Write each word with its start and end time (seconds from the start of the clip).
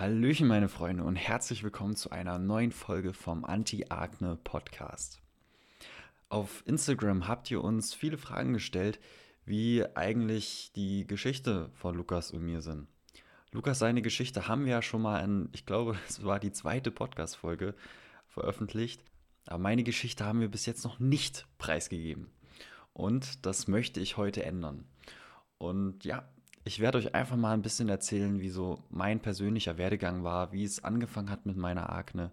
Hallöchen, 0.00 0.46
meine 0.46 0.70
Freunde, 0.70 1.04
und 1.04 1.14
herzlich 1.16 1.62
willkommen 1.62 1.94
zu 1.94 2.08
einer 2.08 2.38
neuen 2.38 2.72
Folge 2.72 3.12
vom 3.12 3.44
Anti-Akne 3.44 4.38
Podcast. 4.42 5.20
Auf 6.30 6.62
Instagram 6.64 7.28
habt 7.28 7.50
ihr 7.50 7.62
uns 7.62 7.92
viele 7.92 8.16
Fragen 8.16 8.54
gestellt, 8.54 8.98
wie 9.44 9.84
eigentlich 9.96 10.72
die 10.74 11.06
Geschichte 11.06 11.68
von 11.74 11.96
Lukas 11.96 12.30
und 12.30 12.42
mir 12.42 12.62
sind. 12.62 12.88
Lukas, 13.52 13.78
seine 13.78 14.00
Geschichte 14.00 14.48
haben 14.48 14.64
wir 14.64 14.72
ja 14.72 14.80
schon 14.80 15.02
mal 15.02 15.22
in, 15.22 15.50
ich 15.52 15.66
glaube, 15.66 15.98
es 16.08 16.24
war 16.24 16.40
die 16.40 16.52
zweite 16.52 16.90
Podcast-Folge 16.90 17.74
veröffentlicht. 18.26 19.04
Aber 19.48 19.58
meine 19.58 19.82
Geschichte 19.82 20.24
haben 20.24 20.40
wir 20.40 20.48
bis 20.48 20.64
jetzt 20.64 20.82
noch 20.82 20.98
nicht 20.98 21.46
preisgegeben. 21.58 22.30
Und 22.94 23.44
das 23.44 23.68
möchte 23.68 24.00
ich 24.00 24.16
heute 24.16 24.44
ändern. 24.44 24.86
Und 25.58 26.06
ja, 26.06 26.26
ich 26.64 26.80
werde 26.80 26.98
euch 26.98 27.14
einfach 27.14 27.36
mal 27.36 27.54
ein 27.54 27.62
bisschen 27.62 27.88
erzählen, 27.88 28.40
wie 28.40 28.50
so 28.50 28.84
mein 28.90 29.20
persönlicher 29.20 29.78
Werdegang 29.78 30.24
war, 30.24 30.52
wie 30.52 30.64
es 30.64 30.84
angefangen 30.84 31.30
hat 31.30 31.46
mit 31.46 31.56
meiner 31.56 31.90
Akne 31.90 32.32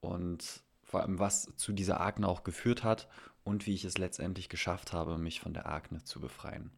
und 0.00 0.62
vor 0.82 1.00
allem, 1.00 1.18
was 1.18 1.56
zu 1.56 1.72
dieser 1.72 2.00
Akne 2.00 2.28
auch 2.28 2.42
geführt 2.42 2.84
hat 2.84 3.08
und 3.44 3.66
wie 3.66 3.74
ich 3.74 3.84
es 3.84 3.98
letztendlich 3.98 4.48
geschafft 4.48 4.92
habe, 4.92 5.16
mich 5.16 5.40
von 5.40 5.54
der 5.54 5.66
Akne 5.66 6.02
zu 6.04 6.20
befreien. 6.20 6.70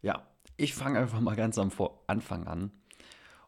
Ja, 0.00 0.26
ich 0.56 0.74
fange 0.74 0.98
einfach 0.98 1.20
mal 1.20 1.36
ganz 1.36 1.58
am 1.58 1.72
Anfang 2.06 2.46
an. 2.46 2.70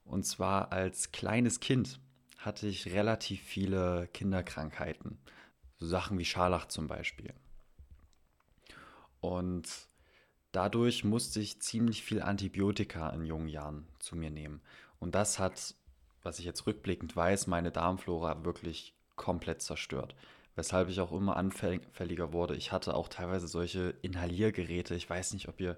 Und 0.05 0.25
zwar 0.25 0.73
als 0.73 1.13
kleines 1.13 1.61
Kind 1.61 2.01
hatte 2.39 2.67
ich 2.67 2.93
relativ 2.93 3.43
viele 3.43 4.09
Kinderkrankheiten. 4.13 5.19
So 5.79 5.87
Sachen 5.87 6.19
wie 6.19 6.25
Scharlach 6.25 6.67
zum 6.67 6.87
Beispiel. 6.87 7.33
Und 9.21 9.89
Dadurch 10.55 11.03
musste 11.03 11.41
ich 11.41 11.61
ziemlich 11.61 12.05
viel 12.05 12.23
Antibiotika 12.23 13.11
in 13.11 13.25
jungen 13.25 13.49
Jahren 13.49 13.89
zu 13.99 14.15
mir 14.15 14.31
nehmen. 14.31 14.61
Und 15.01 15.17
das 15.17 15.41
hat, 15.41 15.75
was 16.23 16.39
ich 16.39 16.45
jetzt 16.45 16.65
rückblickend 16.69 17.17
weiß, 17.17 17.49
meine 17.49 17.73
Darmflora 17.73 18.45
wirklich 18.45 18.95
komplett 19.17 19.63
zerstört. 19.63 20.15
Weshalb 20.55 20.89
ich 20.89 21.01
auch 21.01 21.11
immer 21.11 21.37
anfälliger 21.37 22.33
wurde. 22.33 22.55
Ich 22.55 22.71
hatte 22.71 22.95
auch 22.95 23.09
teilweise 23.09 23.49
solche 23.49 23.97
Inhaliergeräte. 24.03 24.95
Ich 24.95 25.11
weiß 25.11 25.33
nicht, 25.33 25.49
ob 25.49 25.61
ihr 25.61 25.77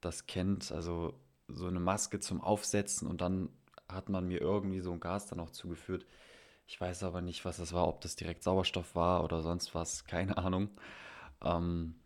das 0.00 0.26
kennt. 0.26 0.72
Also 0.72 1.12
so 1.48 1.66
eine 1.66 1.80
Maske 1.80 2.18
zum 2.18 2.40
Aufsetzen 2.40 3.06
und 3.06 3.20
dann 3.20 3.50
hat 3.88 4.08
man 4.08 4.26
mir 4.26 4.40
irgendwie 4.40 4.80
so 4.80 4.92
ein 4.92 5.00
Gas 5.00 5.26
dann 5.26 5.38
auch 5.38 5.50
zugeführt. 5.50 6.06
Ich 6.66 6.80
weiß 6.80 7.02
aber 7.02 7.20
nicht, 7.20 7.44
was 7.44 7.58
das 7.58 7.74
war, 7.74 7.86
ob 7.88 8.00
das 8.00 8.16
direkt 8.16 8.42
Sauerstoff 8.42 8.94
war 8.94 9.22
oder 9.22 9.42
sonst 9.42 9.74
was, 9.74 10.06
keine 10.06 10.38
Ahnung. 10.38 10.70
Ähm, 11.44 11.96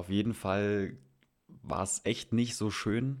auf 0.00 0.08
jeden 0.08 0.32
Fall 0.32 0.96
war 1.62 1.82
es 1.82 2.00
echt 2.04 2.32
nicht 2.32 2.56
so 2.56 2.70
schön. 2.70 3.18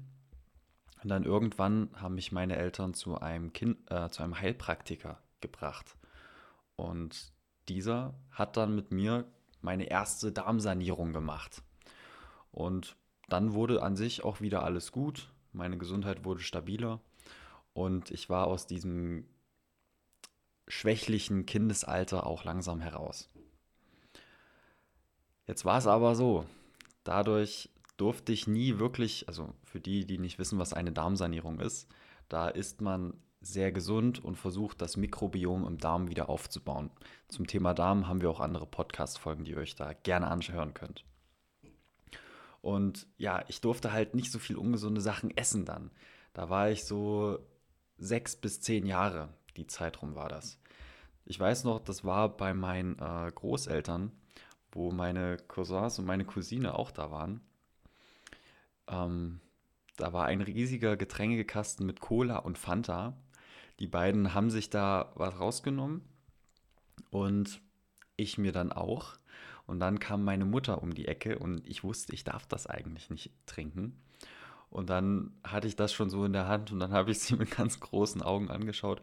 Und 1.02 1.10
dann 1.10 1.24
irgendwann 1.24 1.90
haben 1.94 2.14
mich 2.14 2.32
meine 2.32 2.56
Eltern 2.56 2.94
zu 2.94 3.18
einem, 3.18 3.52
kind, 3.52 3.78
äh, 3.90 4.08
zu 4.08 4.22
einem 4.22 4.40
Heilpraktiker 4.40 5.22
gebracht. 5.42 5.98
Und 6.76 7.34
dieser 7.68 8.14
hat 8.30 8.56
dann 8.56 8.74
mit 8.74 8.92
mir 8.92 9.26
meine 9.60 9.90
erste 9.90 10.32
Darmsanierung 10.32 11.12
gemacht. 11.12 11.62
Und 12.50 12.96
dann 13.28 13.52
wurde 13.52 13.82
an 13.82 13.94
sich 13.94 14.24
auch 14.24 14.40
wieder 14.40 14.62
alles 14.62 14.90
gut. 14.90 15.30
Meine 15.52 15.76
Gesundheit 15.76 16.24
wurde 16.24 16.40
stabiler. 16.40 17.00
Und 17.74 18.10
ich 18.10 18.30
war 18.30 18.46
aus 18.46 18.66
diesem 18.66 19.26
schwächlichen 20.66 21.44
Kindesalter 21.44 22.26
auch 22.26 22.44
langsam 22.44 22.80
heraus. 22.80 23.28
Jetzt 25.46 25.66
war 25.66 25.76
es 25.76 25.86
aber 25.86 26.14
so, 26.14 26.46
Dadurch 27.04 27.70
durfte 27.96 28.32
ich 28.32 28.46
nie 28.46 28.78
wirklich, 28.78 29.28
also 29.28 29.54
für 29.64 29.80
die, 29.80 30.06
die 30.06 30.18
nicht 30.18 30.38
wissen, 30.38 30.58
was 30.58 30.72
eine 30.72 30.92
Darmsanierung 30.92 31.60
ist, 31.60 31.88
da 32.28 32.48
ist 32.48 32.80
man 32.80 33.14
sehr 33.40 33.72
gesund 33.72 34.22
und 34.22 34.36
versucht, 34.36 34.82
das 34.82 34.96
Mikrobiom 34.96 35.66
im 35.66 35.78
Darm 35.78 36.08
wieder 36.08 36.28
aufzubauen. 36.28 36.90
Zum 37.28 37.46
Thema 37.46 37.74
Darm 37.74 38.06
haben 38.06 38.20
wir 38.20 38.30
auch 38.30 38.40
andere 38.40 38.66
Podcast-Folgen, 38.66 39.44
die 39.44 39.52
ihr 39.52 39.56
euch 39.58 39.74
da 39.74 39.94
gerne 39.94 40.28
anschauen 40.28 40.74
könnt. 40.74 41.04
Und 42.60 43.06
ja, 43.16 43.42
ich 43.48 43.62
durfte 43.62 43.92
halt 43.92 44.14
nicht 44.14 44.30
so 44.30 44.38
viel 44.38 44.56
ungesunde 44.56 45.00
Sachen 45.00 45.34
essen 45.36 45.64
dann. 45.64 45.90
Da 46.34 46.50
war 46.50 46.70
ich 46.70 46.84
so 46.84 47.38
sechs 47.96 48.36
bis 48.36 48.60
zehn 48.60 48.86
Jahre, 48.86 49.30
die 49.56 49.66
Zeitraum 49.66 50.14
war 50.14 50.28
das. 50.28 50.58
Ich 51.24 51.40
weiß 51.40 51.64
noch, 51.64 51.80
das 51.80 52.04
war 52.04 52.36
bei 52.36 52.52
meinen 52.54 52.98
äh, 52.98 53.30
Großeltern 53.34 54.12
wo 54.72 54.90
meine 54.90 55.36
Cousins 55.48 55.98
und 55.98 56.06
meine 56.06 56.24
Cousine 56.24 56.78
auch 56.78 56.90
da 56.90 57.10
waren. 57.10 57.40
Ähm, 58.88 59.40
da 59.96 60.12
war 60.12 60.26
ein 60.26 60.40
riesiger 60.40 60.96
Getränkekasten 60.96 61.84
mit 61.86 62.00
Cola 62.00 62.38
und 62.38 62.58
Fanta. 62.58 63.16
Die 63.78 63.86
beiden 63.86 64.34
haben 64.34 64.50
sich 64.50 64.70
da 64.70 65.12
was 65.14 65.38
rausgenommen 65.38 66.02
und 67.10 67.60
ich 68.16 68.38
mir 68.38 68.52
dann 68.52 68.72
auch. 68.72 69.14
Und 69.66 69.80
dann 69.80 70.00
kam 70.00 70.24
meine 70.24 70.44
Mutter 70.44 70.82
um 70.82 70.94
die 70.94 71.06
Ecke 71.06 71.38
und 71.38 71.66
ich 71.66 71.84
wusste, 71.84 72.12
ich 72.12 72.24
darf 72.24 72.46
das 72.46 72.66
eigentlich 72.66 73.10
nicht 73.10 73.32
trinken. 73.46 74.02
Und 74.68 74.90
dann 74.90 75.32
hatte 75.44 75.68
ich 75.68 75.76
das 75.76 75.92
schon 75.92 76.10
so 76.10 76.24
in 76.24 76.32
der 76.32 76.48
Hand 76.48 76.72
und 76.72 76.80
dann 76.80 76.92
habe 76.92 77.10
ich 77.10 77.20
sie 77.20 77.36
mit 77.36 77.50
ganz 77.50 77.80
großen 77.80 78.22
Augen 78.22 78.50
angeschaut. 78.50 79.02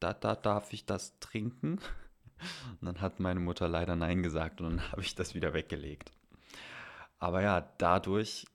Da, 0.00 0.12
da 0.12 0.34
darf 0.34 0.72
ich 0.72 0.86
das 0.86 1.18
trinken? 1.20 1.80
Und 2.80 2.86
dann 2.86 3.00
hat 3.00 3.20
meine 3.20 3.40
Mutter 3.40 3.68
leider 3.68 3.96
Nein 3.96 4.22
gesagt 4.22 4.60
und 4.60 4.70
dann 4.76 4.92
habe 4.92 5.02
ich 5.02 5.14
das 5.14 5.34
wieder 5.34 5.54
weggelegt. 5.54 6.12
Aber 7.18 7.42
ja, 7.42 7.68
dadurch 7.78 8.46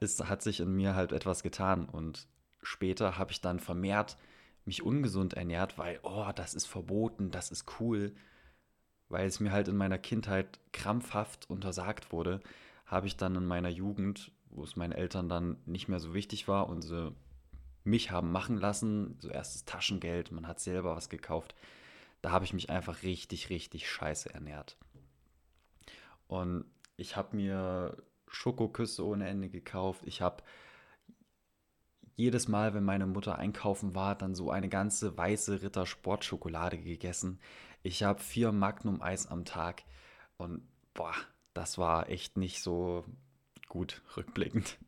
ist, 0.00 0.28
hat 0.28 0.42
sich 0.42 0.60
in 0.60 0.74
mir 0.74 0.94
halt 0.94 1.12
etwas 1.12 1.42
getan 1.42 1.86
und 1.86 2.26
später 2.62 3.18
habe 3.18 3.32
ich 3.32 3.40
dann 3.40 3.60
vermehrt 3.60 4.16
mich 4.64 4.82
ungesund 4.82 5.34
ernährt, 5.34 5.78
weil, 5.78 5.98
oh, 6.02 6.30
das 6.34 6.54
ist 6.54 6.66
verboten, 6.66 7.30
das 7.30 7.50
ist 7.50 7.80
cool. 7.80 8.14
Weil 9.08 9.26
es 9.26 9.40
mir 9.40 9.52
halt 9.52 9.68
in 9.68 9.76
meiner 9.76 9.98
Kindheit 9.98 10.60
krampfhaft 10.72 11.50
untersagt 11.50 12.12
wurde, 12.12 12.40
habe 12.86 13.06
ich 13.06 13.16
dann 13.16 13.34
in 13.34 13.46
meiner 13.46 13.68
Jugend, 13.68 14.32
wo 14.50 14.62
es 14.62 14.76
meinen 14.76 14.92
Eltern 14.92 15.28
dann 15.28 15.56
nicht 15.66 15.88
mehr 15.88 15.98
so 15.98 16.14
wichtig 16.14 16.48
war 16.48 16.68
und 16.68 16.82
sie 16.82 17.12
mich 17.84 18.10
haben 18.10 18.30
machen 18.30 18.56
lassen, 18.58 19.16
so 19.18 19.28
erstes 19.28 19.64
Taschengeld, 19.64 20.30
man 20.30 20.46
hat 20.46 20.60
selber 20.60 20.94
was 20.94 21.08
gekauft, 21.08 21.54
da 22.22 22.30
habe 22.30 22.44
ich 22.44 22.52
mich 22.52 22.70
einfach 22.70 23.02
richtig, 23.02 23.50
richtig 23.50 23.90
scheiße 23.90 24.32
ernährt. 24.32 24.76
Und 26.28 26.64
ich 26.96 27.16
habe 27.16 27.36
mir 27.36 28.02
Schokoküsse 28.28 29.04
ohne 29.04 29.28
Ende 29.28 29.50
gekauft. 29.50 30.02
Ich 30.06 30.22
habe 30.22 30.42
jedes 32.14 32.48
Mal, 32.48 32.74
wenn 32.74 32.84
meine 32.84 33.06
Mutter 33.06 33.38
einkaufen 33.38 33.94
war, 33.94 34.14
dann 34.14 34.34
so 34.34 34.50
eine 34.50 34.68
ganze 34.68 35.16
weiße 35.16 35.62
Ritter 35.62 35.86
Sportschokolade 35.86 36.78
gegessen. 36.78 37.40
Ich 37.82 38.02
habe 38.02 38.20
vier 38.20 38.52
Magnum 38.52 39.02
Eis 39.02 39.26
am 39.26 39.44
Tag 39.44 39.82
und 40.36 40.62
boah, 40.94 41.14
das 41.54 41.78
war 41.78 42.08
echt 42.08 42.36
nicht 42.36 42.62
so 42.62 43.04
gut 43.68 44.02
rückblickend. 44.16 44.78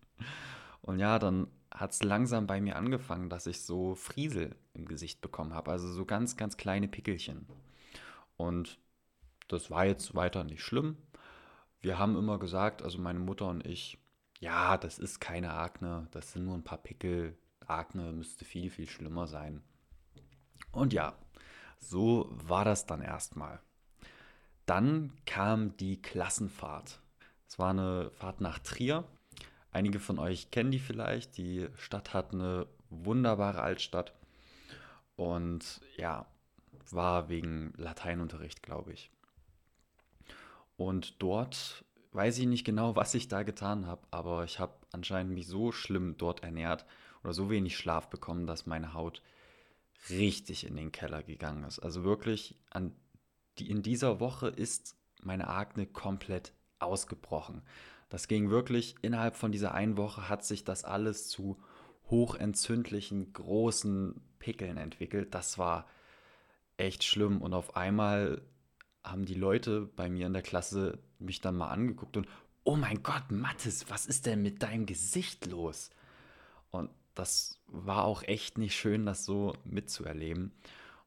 Und 0.83 0.99
ja, 0.99 1.19
dann 1.19 1.49
hat 1.75 1.91
es 1.91 2.03
langsam 2.05 2.47
bei 2.47 2.61
mir 2.61 2.77
angefangen, 2.77 3.29
dass 3.29 3.47
ich 3.47 3.61
so 3.61 3.97
Friesel 3.97 4.55
im 4.75 4.87
Gesicht 4.87 5.21
bekommen 5.21 5.53
habe. 5.53 5.73
Also 5.73 5.93
so 5.93 6.05
ganz, 6.05 6.37
ganz 6.37 6.57
kleine 6.57 6.87
Pickelchen. 6.87 7.47
Und 8.37 8.79
das 9.49 9.71
war 9.71 9.85
jetzt 9.85 10.15
weiter 10.15 10.45
nicht 10.45 10.62
schlimm. 10.62 10.97
Wir 11.81 11.99
haben 11.99 12.17
immer 12.17 12.39
gesagt, 12.39 12.83
also 12.83 12.99
meine 12.99 13.19
Mutter 13.19 13.49
und 13.49 13.67
ich, 13.67 13.99
ja, 14.39 14.79
das 14.79 14.99
ist 14.99 15.21
keine 15.21 15.53
Akne, 15.53 16.07
das 16.12 16.33
sind 16.33 16.45
nur 16.45 16.55
ein 16.55 16.65
paar 16.65 16.79
Pickel. 16.79 17.37
Akne 17.67 18.12
müsste 18.12 18.45
viel, 18.45 18.71
viel 18.71 18.89
schlimmer 18.89 19.27
sein. 19.27 19.62
Und 20.71 20.93
ja, 20.93 21.15
so 21.79 22.29
war 22.31 22.65
das 22.65 22.87
dann 22.87 23.03
erstmal. 23.03 23.61
Dann 24.65 25.12
kam 25.27 25.77
die 25.77 26.01
Klassenfahrt. 26.01 27.01
Es 27.49 27.59
war 27.59 27.71
eine 27.71 28.11
Fahrt 28.11 28.41
nach 28.41 28.59
Trier 28.61 29.05
Einige 29.75 29.99
von 29.99 30.21
euch 30.21 30.53
kennen 30.53 30.71
die 30.71 30.79
vielleicht. 30.79 31.37
Die 31.37 31.67
Stadt 31.77 32.15
hat 32.15 32.33
eine 32.33 32.69
wunderbare 32.91 33.61
Altstadt 33.61 34.15
und 35.17 35.81
ja, 35.97 36.26
war 36.93 37.29
wegen 37.29 37.73
Lateinunterricht, 37.76 38.62
glaube 38.62 38.93
ich. 38.93 39.11
Und 40.76 41.21
dort 41.21 41.85
weiß 42.12 42.38
ich 42.38 42.47
nicht 42.47 42.65
genau, 42.65 42.94
was 42.97 43.15
ich 43.15 43.26
da 43.26 43.43
getan 43.43 43.88
habe, 43.88 44.06
aber 44.12 44.44
ich 44.44 44.61
habe 44.61 44.75
anscheinend 44.93 45.35
mich 45.35 45.49
so 45.49 45.73
schlimm 45.73 46.17
dort 46.19 46.44
ernährt 46.44 46.87
oder 47.25 47.32
so 47.32 47.50
wenig 47.50 47.77
Schlaf 47.77 48.09
bekommen, 48.09 48.47
dass 48.47 48.67
meine 48.67 48.94
Haut 48.94 49.23
richtig 50.09 50.69
in 50.69 50.77
den 50.77 50.93
Keller 50.93 51.25
gegangen 51.25 51.65
ist. 51.65 51.81
Also 51.81 52.05
wirklich 52.05 52.55
an 52.70 52.94
die, 53.59 53.69
in 53.69 53.82
dieser 53.82 54.20
Woche 54.20 54.47
ist 54.47 54.94
meine 55.20 55.49
Akne 55.49 55.85
komplett 55.85 56.53
ausgebrochen. 56.79 57.62
Das 58.09 58.29
ging 58.29 58.51
wirklich 58.51 58.95
innerhalb 59.03 59.37
von 59.37 59.53
dieser 59.53 59.75
einen 59.75 59.97
Woche 59.97 60.29
hat 60.29 60.45
sich 60.45 60.65
das 60.65 60.85
alles 60.85 61.29
zu 61.29 61.59
hochentzündlichen, 62.11 63.33
großen 63.33 64.21
Pickeln 64.39 64.77
entwickelt. 64.77 65.35
Das 65.35 65.59
war 65.59 65.87
echt 66.77 67.05
schlimm. 67.05 67.41
Und 67.41 67.55
auf 67.55 67.77
einmal 67.77 68.43
haben 69.03 69.25
die 69.25 69.35
Leute 69.35 69.83
bei 69.83 70.09
mir 70.09 70.27
in 70.27 70.33
der 70.33 70.43
Klasse 70.43 70.99
mich 71.19 71.41
dann 71.41 71.56
mal 71.56 71.69
angeguckt 71.69 72.17
und, 72.17 72.29
oh 72.65 72.77
mein 72.77 73.03
Gott, 73.03 73.31
Mathis, 73.31 73.91
was 73.91 74.06
ist 74.06 74.27
denn 74.27 74.43
mit 74.43 74.62
deinem 74.62 74.87
Gesicht 74.87 75.47
los? 75.47 75.91
Und 76.71 76.91
das 77.15 77.61
war 77.67 78.05
auch 78.05 78.23
echt 78.23 78.59
nicht 78.59 78.77
schön, 78.77 79.06
das 79.06 79.25
so 79.25 79.55
mitzuerleben. 79.65 80.53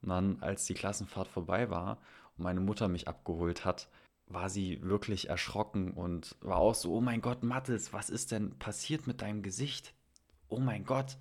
Und 0.01 0.09
dann, 0.09 0.37
als 0.41 0.65
die 0.65 0.75
Klassenfahrt 0.75 1.27
vorbei 1.27 1.69
war 1.69 1.97
und 2.37 2.43
meine 2.43 2.59
Mutter 2.59 2.87
mich 2.87 3.07
abgeholt 3.07 3.65
hat, 3.65 3.89
war 4.29 4.49
sie 4.49 4.81
wirklich 4.81 5.29
erschrocken 5.29 5.91
und 5.91 6.35
war 6.41 6.57
auch 6.57 6.75
so, 6.75 6.95
oh 6.95 7.01
mein 7.01 7.21
Gott, 7.21 7.43
Mattes, 7.43 7.93
was 7.93 8.09
ist 8.09 8.31
denn 8.31 8.57
passiert 8.59 9.07
mit 9.07 9.21
deinem 9.21 9.41
Gesicht? 9.41 9.93
Oh 10.49 10.59
mein 10.59 10.83
Gott. 10.85 11.17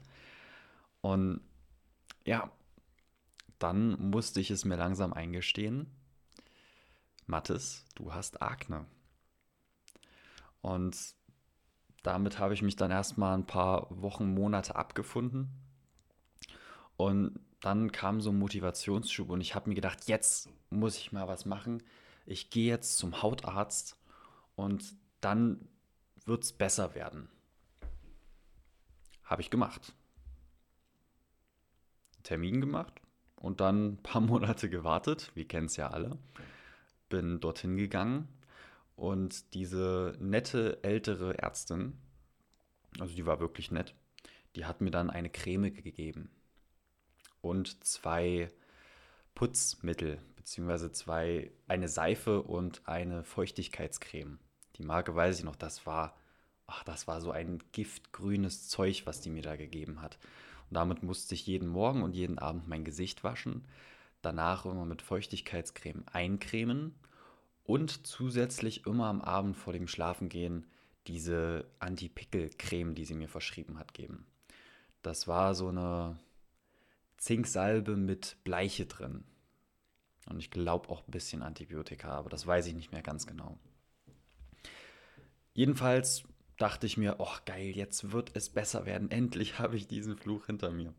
Und 1.01 1.41
ja, 2.25 2.51
dann 3.59 4.11
musste 4.11 4.41
ich 4.41 4.51
es 4.51 4.65
mir 4.65 4.77
langsam 4.77 5.13
eingestehen. 5.13 5.87
Mattes, 7.27 7.85
du 7.95 8.13
hast 8.13 8.43
Akne. 8.43 8.87
Und 10.61 11.15
damit 12.03 12.39
habe 12.39 12.55
ich 12.55 12.63
mich 12.63 12.77
dann 12.77 12.91
erstmal 12.91 13.37
ein 13.37 13.47
paar 13.47 13.87
Wochen, 13.91 14.35
Monate 14.35 14.75
abgefunden. 14.75 15.49
Und 16.97 17.39
dann 17.61 17.93
kam 17.93 18.21
so 18.21 18.31
ein 18.31 18.39
Motivationsschub 18.39 19.31
und 19.31 19.41
ich 19.41 19.55
habe 19.55 19.69
mir 19.69 19.75
gedacht, 19.75 20.09
jetzt 20.09 20.49
muss 20.71 20.97
ich 20.97 21.13
mal 21.13 21.29
was 21.29 21.47
machen 21.47 21.83
ich 22.27 22.51
gehe 22.51 22.69
jetzt 22.69 22.99
zum 22.99 23.23
Hautarzt 23.23 23.97
und 24.57 24.97
dann 25.21 25.69
wird 26.25 26.45
es 26.45 26.53
besser 26.53 26.95
werden. 26.95 27.29
Habe 29.25 29.43
ich 29.43 29.51
gemacht. 29.51 29.95
Termin 32.23 32.61
gemacht 32.61 33.01
und 33.37 33.61
dann 33.61 33.93
ein 33.93 34.03
paar 34.03 34.21
Monate 34.21 34.69
gewartet. 34.69 35.31
Wir 35.35 35.47
kennen 35.47 35.67
es 35.67 35.77
ja 35.77 35.91
alle. 35.91 36.19
Bin 37.09 37.41
dorthin 37.41 37.77
gegangen 37.77 38.29
und 38.97 39.55
diese 39.55 40.17
nette 40.19 40.83
ältere 40.83 41.39
Ärztin, 41.39 41.99
also 42.99 43.15
die 43.15 43.27
war 43.27 43.39
wirklich 43.39 43.71
nett, 43.71 43.95
die 44.57 44.65
hat 44.65 44.81
mir 44.81 44.91
dann 44.91 45.11
eine 45.11 45.31
Creme 45.31 45.73
gegeben 45.73 46.31
und 47.43 47.85
zwei 47.85 48.51
Putzmittel 49.35 50.19
beziehungsweise 50.47 50.93
zwei, 50.93 51.51
eine 51.67 51.89
Seife 51.89 52.41
und 52.41 52.81
eine 52.87 53.25
Feuchtigkeitscreme. 53.25 54.39
Die 54.77 54.85
Marke 54.85 55.13
weiß 55.13 55.41
ich 55.41 55.45
noch, 55.45 55.57
das 55.57 55.87
war, 55.87 56.17
ach, 56.69 56.85
das 56.85 57.09
war 57.09 57.21
so 57.21 57.33
ein 57.33 57.59
giftgrünes 57.73 58.69
Zeug, 58.69 59.07
was 59.07 59.21
die 59.21 59.31
mir 59.31 59.43
da 59.43 59.57
gegeben 59.57 60.01
hat. 60.01 60.21
Und 60.71 60.77
damit 60.77 61.03
musste 61.03 61.35
ich 61.35 61.49
jeden 61.49 61.67
Morgen 61.67 62.05
und 62.05 62.15
jeden 62.15 62.39
Abend 62.39 62.69
mein 62.69 62.85
Gesicht 62.85 63.25
waschen, 63.25 63.65
danach 64.23 64.65
immer 64.67 64.85
mit 64.85 65.03
Feuchtigkeitscreme 65.03 66.05
eincremen 66.13 66.95
und 67.65 68.07
zusätzlich 68.07 68.87
immer 68.87 69.07
am 69.07 69.23
Abend 69.23 69.57
vor 69.57 69.73
dem 69.73 69.89
Schlafengehen 69.89 70.65
diese 71.09 71.67
Anti-Pickel-Creme, 71.81 72.95
die 72.95 73.05
sie 73.05 73.15
mir 73.15 73.29
verschrieben 73.29 73.81
hat, 73.81 73.95
geben. 73.95 74.25
Das 75.03 75.27
war 75.27 75.57
so 75.57 75.71
eine 75.71 76.21
Zinksalbe 77.17 77.97
mit 77.97 78.37
Bleiche 78.45 78.87
drin. 78.87 79.25
Und 80.29 80.39
ich 80.39 80.51
glaube 80.51 80.89
auch 80.89 81.07
ein 81.07 81.11
bisschen 81.11 81.43
Antibiotika, 81.43 82.09
aber 82.09 82.29
das 82.29 82.47
weiß 82.47 82.67
ich 82.67 82.75
nicht 82.75 82.93
mehr 82.93 83.03
ganz 83.03 83.27
genau. 83.27 83.59
Jedenfalls 85.55 86.25
dachte 86.59 86.87
ich 86.87 86.97
mir, 86.97 87.17
oh 87.19 87.35
geil, 87.45 87.71
jetzt 87.75 88.13
wird 88.13 88.31
es 88.35 88.51
besser 88.51 88.87
werden. 88.87 89.11
Endlich 89.11 89.59
habe 89.59 89.77
ich 89.77 89.87
diesen 89.87 90.17
Fluch 90.17 90.47
hinter 90.47 90.71
mir. 90.71 90.93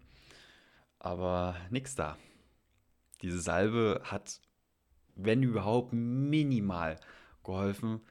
Aber 0.99 1.55
nichts 1.69 1.95
da. 1.95 2.17
Diese 3.21 3.39
Salbe 3.39 4.01
hat, 4.03 4.41
wenn 5.15 5.43
überhaupt, 5.43 5.93
minimal 5.93 6.99
geholfen. 7.43 8.01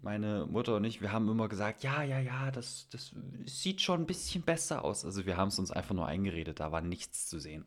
Meine 0.00 0.46
Mutter 0.46 0.76
und 0.76 0.84
ich, 0.84 1.00
wir 1.00 1.12
haben 1.12 1.28
immer 1.28 1.48
gesagt, 1.48 1.82
ja, 1.82 2.02
ja, 2.02 2.20
ja, 2.20 2.50
das, 2.50 2.88
das 2.90 3.12
sieht 3.46 3.80
schon 3.80 4.02
ein 4.02 4.06
bisschen 4.06 4.42
besser 4.42 4.84
aus. 4.84 5.04
Also 5.04 5.26
wir 5.26 5.36
haben 5.36 5.48
es 5.48 5.58
uns 5.58 5.70
einfach 5.70 5.94
nur 5.94 6.06
eingeredet, 6.06 6.60
da 6.60 6.70
war 6.70 6.80
nichts 6.80 7.26
zu 7.28 7.40
sehen. 7.40 7.66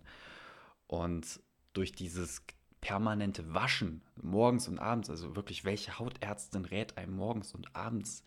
Und 0.87 1.41
durch 1.73 1.91
dieses 1.91 2.43
permanente 2.81 3.53
Waschen 3.53 4.01
morgens 4.21 4.67
und 4.67 4.79
abends, 4.79 5.09
also 5.09 5.35
wirklich, 5.35 5.63
welche 5.63 5.99
Hautärztin 5.99 6.65
rät 6.65 6.97
einem 6.97 7.15
morgens 7.15 7.53
und 7.53 7.75
abends 7.75 8.23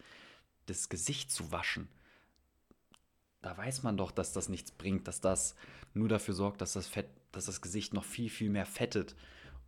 das 0.66 0.88
Gesicht 0.88 1.30
zu 1.30 1.52
waschen? 1.52 1.88
Da 3.42 3.56
weiß 3.56 3.82
man 3.82 3.96
doch, 3.96 4.10
dass 4.10 4.32
das 4.32 4.48
nichts 4.48 4.70
bringt, 4.70 5.06
dass 5.06 5.20
das 5.20 5.54
nur 5.92 6.08
dafür 6.08 6.34
sorgt, 6.34 6.60
dass 6.60 6.72
das 6.72 6.86
Fett, 6.86 7.08
dass 7.32 7.46
das 7.46 7.60
Gesicht 7.60 7.92
noch 7.92 8.04
viel, 8.04 8.30
viel 8.30 8.48
mehr 8.48 8.64
fettet 8.64 9.16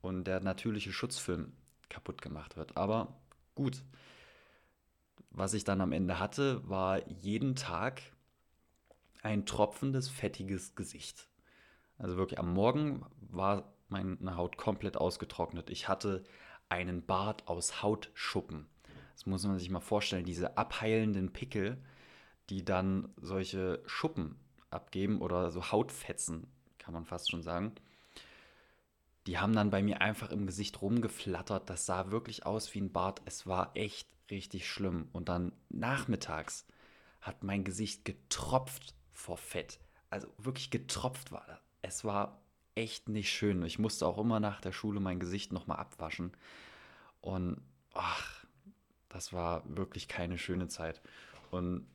und 0.00 0.24
der 0.24 0.40
natürliche 0.40 0.92
Schutzfilm 0.92 1.52
kaputt 1.88 2.22
gemacht 2.22 2.56
wird. 2.56 2.76
Aber 2.76 3.20
gut. 3.54 3.82
Was 5.30 5.52
ich 5.52 5.64
dann 5.64 5.82
am 5.82 5.92
Ende 5.92 6.18
hatte, 6.18 6.66
war 6.66 7.06
jeden 7.08 7.56
Tag 7.56 8.00
ein 9.22 9.44
tropfendes, 9.44 10.08
fettiges 10.08 10.74
Gesicht. 10.74 11.28
Also 11.98 12.16
wirklich 12.16 12.38
am 12.38 12.54
Morgen 12.54 13.04
war 13.20 13.75
meine 13.88 14.36
Haut 14.36 14.56
komplett 14.56 14.96
ausgetrocknet. 14.96 15.70
Ich 15.70 15.88
hatte 15.88 16.24
einen 16.68 17.04
Bart 17.04 17.46
aus 17.48 17.82
Hautschuppen. 17.82 18.66
Das 19.14 19.26
muss 19.26 19.46
man 19.46 19.58
sich 19.58 19.70
mal 19.70 19.80
vorstellen, 19.80 20.24
diese 20.24 20.58
abheilenden 20.58 21.32
Pickel, 21.32 21.82
die 22.50 22.64
dann 22.64 23.08
solche 23.16 23.82
Schuppen 23.86 24.38
abgeben 24.70 25.20
oder 25.20 25.50
so 25.50 25.70
Hautfetzen, 25.70 26.46
kann 26.78 26.92
man 26.94 27.04
fast 27.04 27.30
schon 27.30 27.42
sagen. 27.42 27.74
Die 29.26 29.38
haben 29.38 29.54
dann 29.54 29.70
bei 29.70 29.82
mir 29.82 30.00
einfach 30.00 30.30
im 30.30 30.46
Gesicht 30.46 30.82
rumgeflattert. 30.82 31.68
Das 31.68 31.86
sah 31.86 32.10
wirklich 32.10 32.46
aus 32.46 32.72
wie 32.74 32.80
ein 32.80 32.92
Bart. 32.92 33.22
Es 33.24 33.46
war 33.46 33.72
echt 33.74 34.08
richtig 34.30 34.68
schlimm. 34.68 35.08
Und 35.12 35.28
dann 35.28 35.52
nachmittags 35.68 36.66
hat 37.20 37.42
mein 37.42 37.64
Gesicht 37.64 38.04
getropft 38.04 38.94
vor 39.10 39.36
Fett. 39.36 39.80
Also 40.10 40.28
wirklich 40.38 40.70
getropft 40.70 41.32
war 41.32 41.44
das. 41.48 41.58
Es 41.82 42.04
war 42.04 42.40
echt 42.76 43.08
nicht 43.08 43.32
schön. 43.32 43.64
Ich 43.64 43.78
musste 43.78 44.06
auch 44.06 44.18
immer 44.18 44.38
nach 44.38 44.60
der 44.60 44.72
Schule 44.72 45.00
mein 45.00 45.18
Gesicht 45.18 45.52
nochmal 45.52 45.78
abwaschen. 45.78 46.32
Und 47.20 47.60
ach, 47.94 48.44
das 49.08 49.32
war 49.32 49.62
wirklich 49.66 50.06
keine 50.08 50.38
schöne 50.38 50.68
Zeit. 50.68 51.00
Und 51.50 51.86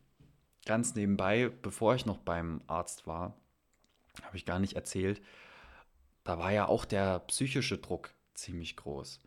ganz 0.66 0.94
nebenbei, 0.94 1.50
bevor 1.62 1.94
ich 1.94 2.04
noch 2.04 2.18
beim 2.18 2.60
Arzt 2.66 3.06
war, 3.06 3.34
habe 4.22 4.36
ich 4.36 4.44
gar 4.44 4.58
nicht 4.58 4.74
erzählt, 4.74 5.22
da 6.24 6.38
war 6.38 6.52
ja 6.52 6.66
auch 6.66 6.84
der 6.84 7.20
psychische 7.20 7.78
Druck 7.78 8.12
ziemlich 8.34 8.76
groß. 8.76 9.20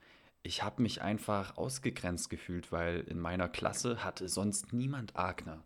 Ich 0.44 0.62
habe 0.62 0.82
mich 0.82 1.02
einfach 1.02 1.58
ausgegrenzt 1.58 2.30
gefühlt, 2.30 2.72
weil 2.72 3.00
in 3.02 3.20
meiner 3.20 3.50
Klasse 3.50 4.04
hatte 4.04 4.30
sonst 4.30 4.74
niemand 4.74 5.16
Akne. 5.16 5.64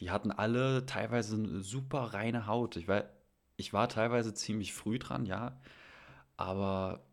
Die 0.00 0.10
hatten 0.10 0.30
alle 0.30 0.86
teilweise 0.86 1.36
eine 1.36 1.60
super 1.60 2.14
reine 2.14 2.46
Haut. 2.46 2.76
Ich, 2.76 2.88
war, 2.88 3.04
ich 3.56 3.72
war 3.72 3.88
teilweise 3.88 4.34
ziemlich 4.34 4.72
früh 4.72 4.98
dran, 4.98 5.26
ja, 5.26 5.58
aber 6.36 7.04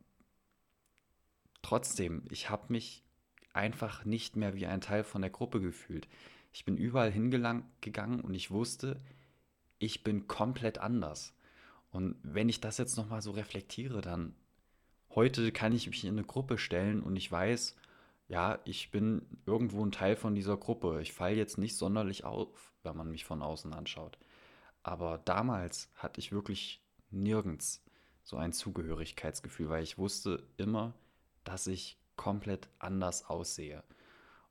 trotzdem, 1.62 2.24
ich 2.30 2.50
habe 2.50 2.72
mich 2.72 3.04
einfach 3.54 4.06
nicht 4.06 4.36
mehr 4.36 4.56
wie 4.56 4.66
ein 4.66 4.82
Teil 4.82 5.04
von 5.04 5.22
der 5.22 5.32
Gruppe 5.32 5.62
gefühlt. 5.62 6.08
Ich 6.52 6.66
bin 6.66 6.78
überall 6.78 7.12
hingegangen 7.12 8.22
und 8.22 8.34
ich 8.34 8.52
wusste, 8.52 9.00
ich 9.80 10.04
bin 10.04 10.28
komplett 10.28 10.78
anders. 10.78 11.34
Und 11.92 12.16
wenn 12.24 12.50
ich 12.50 12.60
das 12.60 12.78
jetzt 12.78 12.98
nochmal 12.98 13.22
so 13.22 13.32
reflektiere, 13.32 14.02
dann 14.02 14.36
heute 15.16 15.52
kann 15.52 15.74
ich 15.74 15.88
mich 15.88 16.04
in 16.04 16.18
eine 16.18 16.26
Gruppe 16.26 16.58
stellen 16.58 17.02
und 17.04 17.16
ich 17.16 17.32
weiß, 17.32 17.76
ja, 18.28 18.60
ich 18.66 18.90
bin 18.92 19.26
irgendwo 19.46 19.86
ein 19.86 19.92
Teil 19.92 20.16
von 20.16 20.34
dieser 20.34 20.58
Gruppe. 20.58 21.02
Ich 21.02 21.14
falle 21.14 21.36
jetzt 21.36 21.58
nicht 21.58 21.76
sonderlich 21.76 22.24
auf, 22.24 22.74
wenn 22.82 22.98
man 22.98 23.12
mich 23.12 23.26
von 23.26 23.42
außen 23.42 23.74
anschaut. 23.74 24.18
Aber 24.84 25.18
damals 25.20 25.90
hatte 25.96 26.20
ich 26.20 26.32
wirklich 26.32 26.82
nirgends 27.10 27.84
so 28.24 28.38
ein 28.38 28.54
Zugehörigkeitsgefühl, 28.54 29.70
weil 29.70 29.84
ich 29.84 29.98
wusste 29.98 30.44
immer, 30.58 30.94
dass 31.44 31.68
ich 31.68 31.98
komplett 32.16 32.70
anders 32.80 33.30
aussehe 33.30 33.84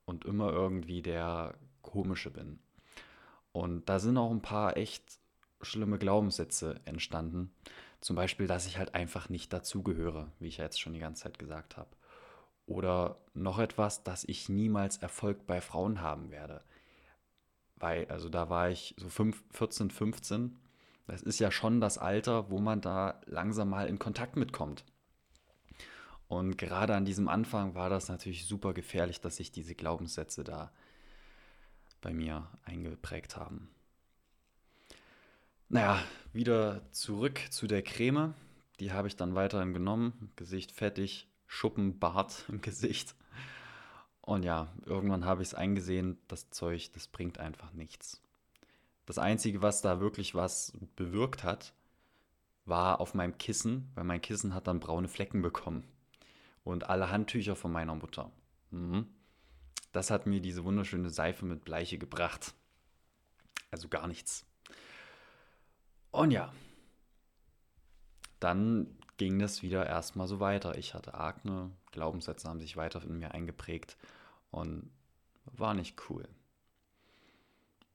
und 0.05 0.25
immer 0.25 0.51
irgendwie 0.51 1.03
der 1.03 1.55
komische 1.83 2.31
bin. 2.31 2.59
Und 3.53 3.89
da 3.89 3.99
sind 3.99 4.17
auch 4.17 4.31
ein 4.31 4.43
paar 4.43 4.77
echt 4.77 5.21
schlimme 5.61 5.99
Glaubenssätze 5.99 6.81
entstanden. 6.85 7.55
Zum 8.01 8.17
Beispiel, 8.17 8.47
dass 8.47 8.67
ich 8.67 8.79
halt 8.79 8.95
einfach 8.95 9.29
nicht 9.29 9.53
dazugehöre, 9.53 10.33
wie 10.41 10.49
ich 10.49 10.57
ja 10.57 10.65
jetzt 10.65 10.81
schon 10.81 10.95
die 10.95 10.99
ganze 10.99 11.25
Zeit 11.25 11.39
gesagt 11.39 11.77
habe. 11.77 11.91
Oder 12.67 13.19
noch 13.35 13.59
etwas, 13.59 14.03
dass 14.03 14.25
ich 14.25 14.49
niemals 14.49 14.97
Erfolg 14.97 15.47
bei 15.47 15.61
Frauen 15.61 16.01
haben 16.01 16.31
werde 16.31 16.62
bei, 17.83 18.09
also 18.09 18.29
da 18.29 18.49
war 18.49 18.71
ich 18.71 18.95
so 18.97 19.09
5, 19.09 19.43
14, 19.51 19.91
15. 19.91 20.57
Das 21.09 21.21
ist 21.21 21.41
ja 21.41 21.51
schon 21.51 21.81
das 21.81 21.99
Alter, 21.99 22.49
wo 22.49 22.61
man 22.61 22.81
da 22.81 23.21
langsam 23.27 23.71
mal 23.71 23.89
in 23.89 23.99
Kontakt 23.99 24.37
mitkommt. 24.37 24.85
Und 26.29 26.57
gerade 26.57 26.95
an 26.95 27.05
diesem 27.05 27.27
Anfang 27.27 27.75
war 27.75 27.91
das 27.91 28.09
natürlich 28.09 28.47
super 28.47 28.73
gefährlich, 28.73 29.21
dass 29.21 29.37
sich 29.37 29.51
diese 29.51 29.75
Glaubenssätze 29.75 30.45
da 30.45 30.71
bei 32.01 32.12
mir 32.15 32.49
eingeprägt 32.62 33.37
haben. 33.37 33.69
Naja, 35.69 36.01
wieder 36.33 36.83
zurück 36.93 37.41
zu 37.51 37.67
der 37.67 37.83
Creme. 37.83 38.35
Die 38.79 38.93
habe 38.93 39.09
ich 39.09 39.17
dann 39.17 39.35
weiterhin 39.35 39.75
genommen. 39.75 40.31
Gesicht 40.37 40.71
fettig, 40.71 41.27
Schuppen, 41.49 41.99
Bart 41.99 42.45
im 42.49 42.61
Gesicht. 42.61 43.17
Und 44.23 44.45
ja, 44.45 44.73
irgendwann 44.87 45.25
habe 45.25 45.43
ich 45.43 45.49
es 45.49 45.55
eingesehen, 45.55 46.19
das 46.29 46.50
Zeug, 46.50 46.93
das 46.93 47.09
bringt 47.09 47.38
einfach 47.38 47.73
nichts. 47.73 48.23
Das 49.05 49.19
Einzige, 49.19 49.62
was 49.62 49.83
da 49.83 50.00
wirklich 50.00 50.35
was 50.35 50.73
bewirkt 50.95 51.43
hat, 51.43 51.75
war 52.64 53.00
auf 53.00 53.14
meinem 53.14 53.37
Kissen, 53.37 53.91
weil 53.95 54.05
mein 54.05 54.23
Kissen 54.23 54.55
hat 54.55 54.69
dann 54.69 54.81
braune 54.81 55.09
Flecken 55.09 55.43
bekommen. 55.43 55.85
Und 56.64 56.88
alle 56.88 57.11
Handtücher 57.11 57.57
von 57.57 57.73
meiner 57.73 57.97
Mutter. 57.97 58.31
Mhm. 58.71 59.09
Das 59.91 60.11
hat 60.11 60.26
mir 60.26 60.41
diese 60.41 60.62
wunderschöne 60.64 61.11
Seife 61.11 61.45
mit 61.45 61.64
Bleiche 61.64 61.99
gebracht. 61.99 62.55
Also 63.73 63.88
gar 63.88 64.07
nichts. 64.07 64.47
Und 66.12 66.31
ja, 66.31 66.52
dann 68.38 68.87
ging 69.16 69.38
das 69.38 69.62
wieder 69.62 69.87
erstmal 69.87 70.26
so 70.26 70.40
weiter. 70.40 70.78
Ich 70.78 70.95
hatte 70.95 71.14
Akne, 71.14 71.71
Glaubenssätze 71.90 72.49
haben 72.49 72.61
sich 72.61 72.76
weiter 72.76 73.02
in 73.02 73.19
mir 73.19 73.33
eingeprägt 73.33 73.97
und 74.50 74.90
war 75.45 75.75
nicht 75.75 76.00
cool. 76.09 76.28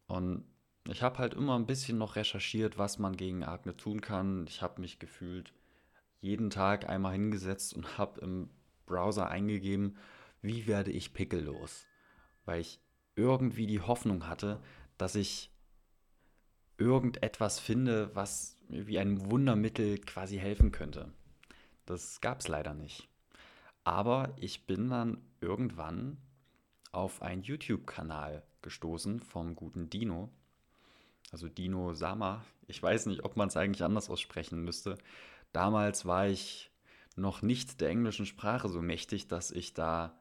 Und 0.07 0.45
ich 0.89 1.01
habe 1.01 1.17
halt 1.17 1.33
immer 1.33 1.55
ein 1.57 1.65
bisschen 1.65 1.97
noch 1.97 2.15
recherchiert, 2.15 2.77
was 2.77 2.97
man 2.97 3.17
gegen 3.17 3.43
Akne 3.43 3.75
tun 3.75 3.99
kann. 4.01 4.45
Ich 4.47 4.61
habe 4.61 4.81
mich 4.81 4.99
gefühlt 4.99 5.53
jeden 6.21 6.49
Tag 6.49 6.89
einmal 6.89 7.13
hingesetzt 7.13 7.73
und 7.73 7.97
habe 7.97 8.21
im 8.21 8.49
Browser 8.85 9.29
eingegeben, 9.29 9.97
wie 10.41 10.65
werde 10.65 10.91
ich 10.91 11.13
pickellos? 11.13 11.85
Weil 12.45 12.61
ich 12.61 12.79
irgendwie 13.15 13.67
die 13.67 13.81
Hoffnung 13.81 14.27
hatte, 14.27 14.61
dass 14.97 15.15
ich 15.15 15.51
irgendetwas 16.77 17.59
finde, 17.59 18.15
was 18.15 18.57
wie 18.69 18.99
ein 18.99 19.29
Wundermittel 19.31 19.97
quasi 19.99 20.37
helfen 20.37 20.71
könnte. 20.71 21.11
Das 21.85 22.21
gab 22.21 22.41
es 22.41 22.47
leider 22.47 22.73
nicht. 22.73 23.07
Aber 23.83 24.33
ich 24.37 24.67
bin 24.67 24.89
dann 24.89 25.21
irgendwann 25.39 26.17
auf 26.91 27.21
einen 27.21 27.43
YouTube-Kanal 27.43 28.43
gestoßen 28.61 29.21
vom 29.21 29.55
guten 29.55 29.89
Dino. 29.89 30.29
Also 31.31 31.47
Dino 31.47 31.93
Sama. 31.93 32.43
Ich 32.67 32.81
weiß 32.83 33.05
nicht, 33.05 33.23
ob 33.23 33.37
man 33.37 33.47
es 33.47 33.57
eigentlich 33.57 33.83
anders 33.83 34.09
aussprechen 34.09 34.63
müsste. 34.63 34.97
Damals 35.53 36.05
war 36.05 36.27
ich 36.27 36.71
noch 37.15 37.41
nicht 37.41 37.81
der 37.81 37.89
englischen 37.89 38.25
Sprache 38.25 38.69
so 38.69 38.81
mächtig, 38.81 39.27
dass 39.27 39.51
ich 39.51 39.73
da 39.73 40.19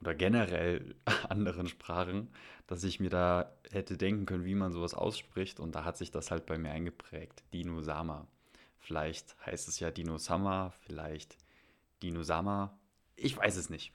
oder 0.00 0.14
generell 0.14 0.94
anderen 1.28 1.68
Sprachen, 1.68 2.28
dass 2.66 2.84
ich 2.84 3.00
mir 3.00 3.10
da 3.10 3.52
hätte 3.70 3.96
denken 3.96 4.26
können, 4.26 4.44
wie 4.44 4.54
man 4.54 4.72
sowas 4.72 4.94
ausspricht. 4.94 5.60
Und 5.60 5.74
da 5.74 5.84
hat 5.84 5.96
sich 5.96 6.10
das 6.10 6.30
halt 6.30 6.46
bei 6.46 6.58
mir 6.58 6.70
eingeprägt. 6.70 7.42
Dino 7.52 7.80
Sama. 7.82 8.26
Vielleicht 8.78 9.36
heißt 9.44 9.68
es 9.68 9.80
ja 9.80 9.90
Dino 9.90 10.18
Sama, 10.18 10.70
vielleicht 10.86 11.36
Dino 12.02 12.22
Sama. 12.22 12.78
Ich 13.16 13.36
weiß 13.36 13.56
es 13.56 13.70
nicht. 13.70 13.92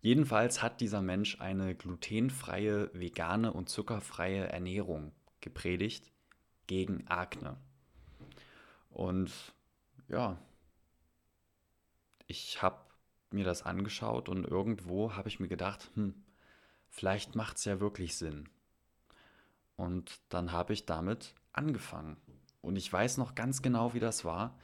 Jedenfalls 0.00 0.62
hat 0.62 0.80
dieser 0.80 1.02
Mensch 1.02 1.40
eine 1.40 1.74
glutenfreie, 1.74 2.90
vegane 2.92 3.52
und 3.52 3.68
zuckerfreie 3.68 4.46
Ernährung 4.46 5.12
gepredigt 5.40 6.12
gegen 6.68 7.06
Akne. 7.08 7.56
Und 8.90 9.32
ja, 10.08 10.38
ich 12.28 12.62
habe 12.62 12.85
mir 13.36 13.44
das 13.44 13.62
angeschaut 13.62 14.28
und 14.28 14.44
irgendwo 14.44 15.14
habe 15.14 15.28
ich 15.28 15.38
mir 15.38 15.48
gedacht, 15.48 15.90
hm, 15.94 16.14
vielleicht 16.88 17.36
macht 17.36 17.58
es 17.58 17.64
ja 17.64 17.78
wirklich 17.78 18.16
Sinn. 18.16 18.48
Und 19.76 20.18
dann 20.30 20.52
habe 20.52 20.72
ich 20.72 20.86
damit 20.86 21.34
angefangen. 21.52 22.16
Und 22.62 22.76
ich 22.76 22.92
weiß 22.92 23.18
noch 23.18 23.34
ganz 23.34 23.62
genau, 23.62 23.94
wie 23.94 24.00
das 24.00 24.24
war, 24.24 24.58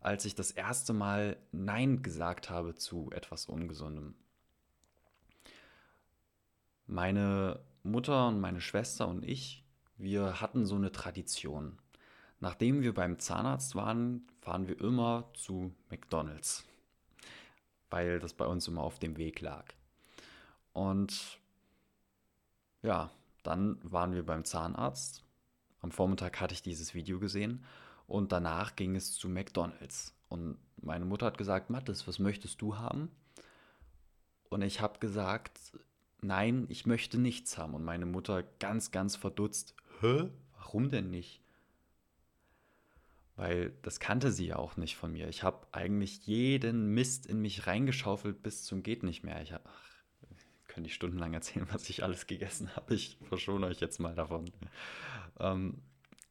als 0.00 0.24
ich 0.24 0.34
das 0.34 0.50
erste 0.50 0.92
Mal 0.92 1.36
Nein 1.52 2.02
gesagt 2.02 2.48
habe 2.48 2.74
zu 2.74 3.10
etwas 3.12 3.46
Ungesundem. 3.46 4.14
Meine 6.86 7.60
Mutter 7.82 8.28
und 8.28 8.40
meine 8.40 8.60
Schwester 8.60 9.08
und 9.08 9.24
ich, 9.24 9.64
wir 9.96 10.40
hatten 10.40 10.66
so 10.66 10.76
eine 10.76 10.92
Tradition. 10.92 11.78
Nachdem 12.40 12.82
wir 12.82 12.94
beim 12.94 13.18
Zahnarzt 13.18 13.74
waren, 13.74 14.26
fahren 14.40 14.68
wir 14.68 14.80
immer 14.80 15.30
zu 15.34 15.74
McDonald's 15.90 16.64
weil 17.94 18.18
das 18.18 18.34
bei 18.34 18.44
uns 18.44 18.66
immer 18.66 18.82
auf 18.82 18.98
dem 18.98 19.16
Weg 19.18 19.40
lag. 19.40 19.66
Und 20.72 21.38
ja, 22.82 23.08
dann 23.44 23.78
waren 23.84 24.14
wir 24.14 24.26
beim 24.26 24.44
Zahnarzt. 24.44 25.22
Am 25.80 25.92
Vormittag 25.92 26.40
hatte 26.40 26.54
ich 26.54 26.62
dieses 26.62 26.94
Video 26.94 27.20
gesehen 27.20 27.64
und 28.08 28.32
danach 28.32 28.74
ging 28.74 28.96
es 28.96 29.14
zu 29.14 29.28
McDonald's. 29.28 30.12
Und 30.28 30.58
meine 30.82 31.04
Mutter 31.04 31.26
hat 31.26 31.38
gesagt, 31.38 31.70
Mathis, 31.70 32.08
was 32.08 32.18
möchtest 32.18 32.60
du 32.60 32.78
haben? 32.78 33.12
Und 34.50 34.62
ich 34.62 34.80
habe 34.80 34.98
gesagt, 34.98 35.60
nein, 36.20 36.66
ich 36.70 36.86
möchte 36.86 37.16
nichts 37.16 37.58
haben. 37.58 37.74
Und 37.74 37.84
meine 37.84 38.06
Mutter 38.06 38.42
ganz, 38.58 38.90
ganz 38.90 39.14
verdutzt, 39.14 39.76
hä? 40.00 40.30
Warum 40.56 40.90
denn 40.90 41.10
nicht? 41.10 41.43
Weil 43.36 43.70
das 43.82 44.00
kannte 44.00 44.30
sie 44.30 44.46
ja 44.46 44.56
auch 44.56 44.76
nicht 44.76 44.96
von 44.96 45.12
mir. 45.12 45.28
Ich 45.28 45.42
habe 45.42 45.66
eigentlich 45.72 46.26
jeden 46.26 46.94
Mist 46.94 47.26
in 47.26 47.40
mich 47.40 47.66
reingeschaufelt 47.66 48.42
bis 48.42 48.64
zum 48.64 48.82
geht 48.82 49.02
nicht 49.02 49.24
mehr. 49.24 49.40
Ich 49.42 49.54
ach, 49.54 49.84
könnte 50.68 50.88
ich 50.88 50.94
stundenlang 50.94 51.34
erzählen, 51.34 51.66
was 51.72 51.88
ich 51.88 52.02
alles 52.02 52.26
gegessen 52.26 52.74
habe. 52.76 52.94
Ich 52.94 53.18
verschone 53.28 53.66
euch 53.66 53.80
jetzt 53.80 53.98
mal 53.98 54.14
davon. 54.14 54.50
Ähm, 55.40 55.82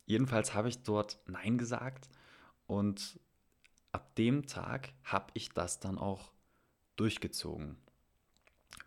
jedenfalls 0.05 0.53
habe 0.53 0.69
ich 0.69 0.83
dort 0.83 1.19
Nein 1.27 1.57
gesagt 1.57 2.10
und 2.67 3.19
ab 3.91 4.15
dem 4.15 4.48
Tag 4.48 4.93
habe 5.03 5.27
ich 5.33 5.50
das 5.50 5.79
dann 5.79 5.98
auch 5.98 6.31
durchgezogen. 6.95 7.77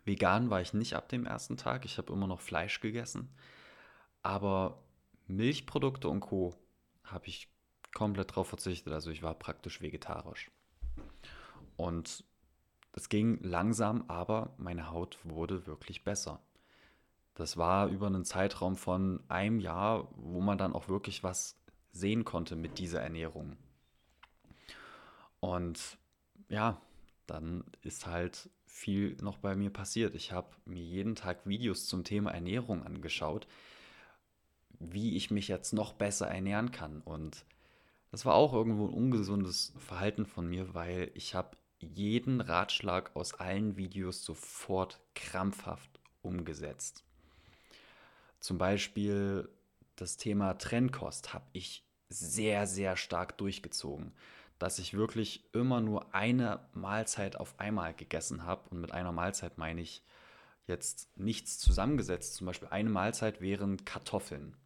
Vegan 0.05 0.49
war 0.49 0.61
ich 0.61 0.73
nicht 0.73 0.95
ab 0.95 1.09
dem 1.09 1.25
ersten 1.25 1.57
Tag. 1.57 1.85
Ich 1.85 1.97
habe 1.97 2.13
immer 2.13 2.27
noch 2.27 2.41
Fleisch 2.41 2.79
gegessen. 2.79 3.29
Aber 4.23 4.83
Milchprodukte 5.27 6.09
und 6.09 6.21
Co. 6.21 6.55
habe 7.03 7.27
ich 7.27 7.49
komplett 7.93 8.35
drauf 8.35 8.47
verzichtet. 8.47 8.93
Also 8.93 9.09
ich 9.09 9.23
war 9.23 9.33
praktisch 9.33 9.81
vegetarisch. 9.81 10.51
Und 11.75 12.23
es 12.93 13.09
ging 13.09 13.39
langsam, 13.41 14.05
aber 14.07 14.53
meine 14.57 14.89
Haut 14.89 15.19
wurde 15.23 15.67
wirklich 15.67 16.03
besser. 16.03 16.41
Das 17.35 17.55
war 17.55 17.87
über 17.87 18.07
einen 18.07 18.25
Zeitraum 18.25 18.75
von 18.75 19.23
einem 19.27 19.59
Jahr, 19.59 20.07
wo 20.15 20.41
man 20.41 20.57
dann 20.57 20.73
auch 20.73 20.87
wirklich 20.89 21.23
was 21.23 21.55
sehen 21.91 22.25
konnte 22.25 22.55
mit 22.55 22.79
dieser 22.79 23.01
Ernährung. 23.01 23.55
Und 25.39 25.97
ja, 26.49 26.81
dann 27.27 27.63
ist 27.83 28.07
halt 28.07 28.49
viel 28.65 29.15
noch 29.21 29.37
bei 29.37 29.55
mir 29.55 29.69
passiert. 29.69 30.15
Ich 30.15 30.31
habe 30.31 30.49
mir 30.65 30.81
jeden 30.81 31.15
Tag 31.15 31.45
Videos 31.45 31.85
zum 31.85 32.03
Thema 32.03 32.31
Ernährung 32.31 32.83
angeschaut, 32.83 33.47
wie 34.79 35.15
ich 35.15 35.29
mich 35.29 35.47
jetzt 35.47 35.73
noch 35.73 35.93
besser 35.93 36.27
ernähren 36.27 36.71
kann. 36.71 37.01
Und 37.01 37.45
das 38.17 38.25
war 38.25 38.33
auch 38.33 38.51
irgendwo 38.51 38.87
ein 38.87 38.93
ungesundes 38.95 39.73
Verhalten 39.77 40.25
von 40.25 40.47
mir, 40.47 40.73
weil 40.73 41.11
ich 41.13 41.35
habe 41.35 41.55
jeden 41.77 42.41
Ratschlag 42.41 43.15
aus 43.15 43.35
allen 43.35 43.77
Videos 43.77 44.25
sofort 44.25 44.99
krampfhaft 45.13 45.99
umgesetzt. 46.23 47.03
Zum 48.39 48.57
Beispiel 48.57 49.47
das 49.97 50.17
Thema 50.17 50.55
Trennkost 50.55 51.35
habe 51.35 51.45
ich 51.53 51.85
sehr, 52.09 52.65
sehr 52.65 52.97
stark 52.97 53.37
durchgezogen, 53.37 54.13
dass 54.57 54.79
ich 54.79 54.95
wirklich 54.95 55.47
immer 55.53 55.79
nur 55.79 56.15
eine 56.15 56.67
Mahlzeit 56.73 57.35
auf 57.35 57.59
einmal 57.59 57.93
gegessen 57.93 58.45
habe. 58.45 58.67
Und 58.71 58.81
mit 58.81 58.93
einer 58.93 59.11
Mahlzeit 59.11 59.59
meine 59.59 59.81
ich 59.81 60.01
jetzt 60.65 61.15
nichts 61.19 61.59
zusammengesetzt. 61.59 62.33
Zum 62.33 62.47
Beispiel 62.47 62.69
eine 62.69 62.89
Mahlzeit 62.89 63.41
wären 63.41 63.85
Kartoffeln. 63.85 64.57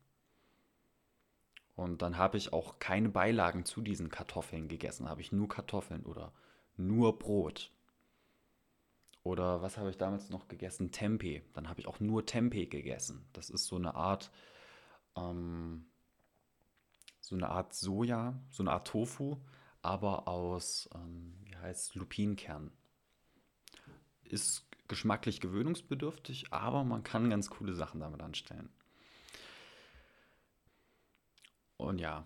Und 1.75 2.01
dann 2.01 2.17
habe 2.17 2.37
ich 2.37 2.53
auch 2.53 2.79
keine 2.79 3.09
Beilagen 3.09 3.65
zu 3.65 3.81
diesen 3.81 4.09
Kartoffeln 4.09 4.67
gegessen. 4.67 5.09
Habe 5.09 5.21
ich 5.21 5.31
nur 5.31 5.47
Kartoffeln 5.47 6.03
oder 6.03 6.33
nur 6.77 7.17
Brot. 7.17 7.71
Oder 9.23 9.61
was 9.61 9.77
habe 9.77 9.89
ich 9.89 9.97
damals 9.97 10.29
noch 10.29 10.47
gegessen? 10.47 10.91
Tempeh. 10.91 11.43
Dann 11.53 11.69
habe 11.69 11.79
ich 11.79 11.87
auch 11.87 11.99
nur 11.99 12.25
Tempeh 12.25 12.65
gegessen. 12.65 13.25
Das 13.33 13.49
ist 13.49 13.65
so 13.65 13.75
eine 13.75 13.95
Art, 13.95 14.31
ähm, 15.15 15.85
so 17.19 17.35
eine 17.35 17.49
Art 17.49 17.73
Soja, 17.73 18.39
so 18.49 18.63
eine 18.63 18.71
Art 18.71 18.87
Tofu, 18.87 19.37
aber 19.81 20.27
aus, 20.27 20.89
ähm, 20.95 21.37
wie 21.43 21.55
heißt 21.55 21.95
Lupinkern. 21.95 22.71
Ist 24.23 24.65
geschmacklich 24.87 25.39
gewöhnungsbedürftig, 25.39 26.51
aber 26.51 26.83
man 26.83 27.03
kann 27.03 27.29
ganz 27.29 27.49
coole 27.49 27.73
Sachen 27.73 28.01
damit 28.01 28.21
anstellen. 28.21 28.69
Und 31.81 31.99
ja, 31.99 32.25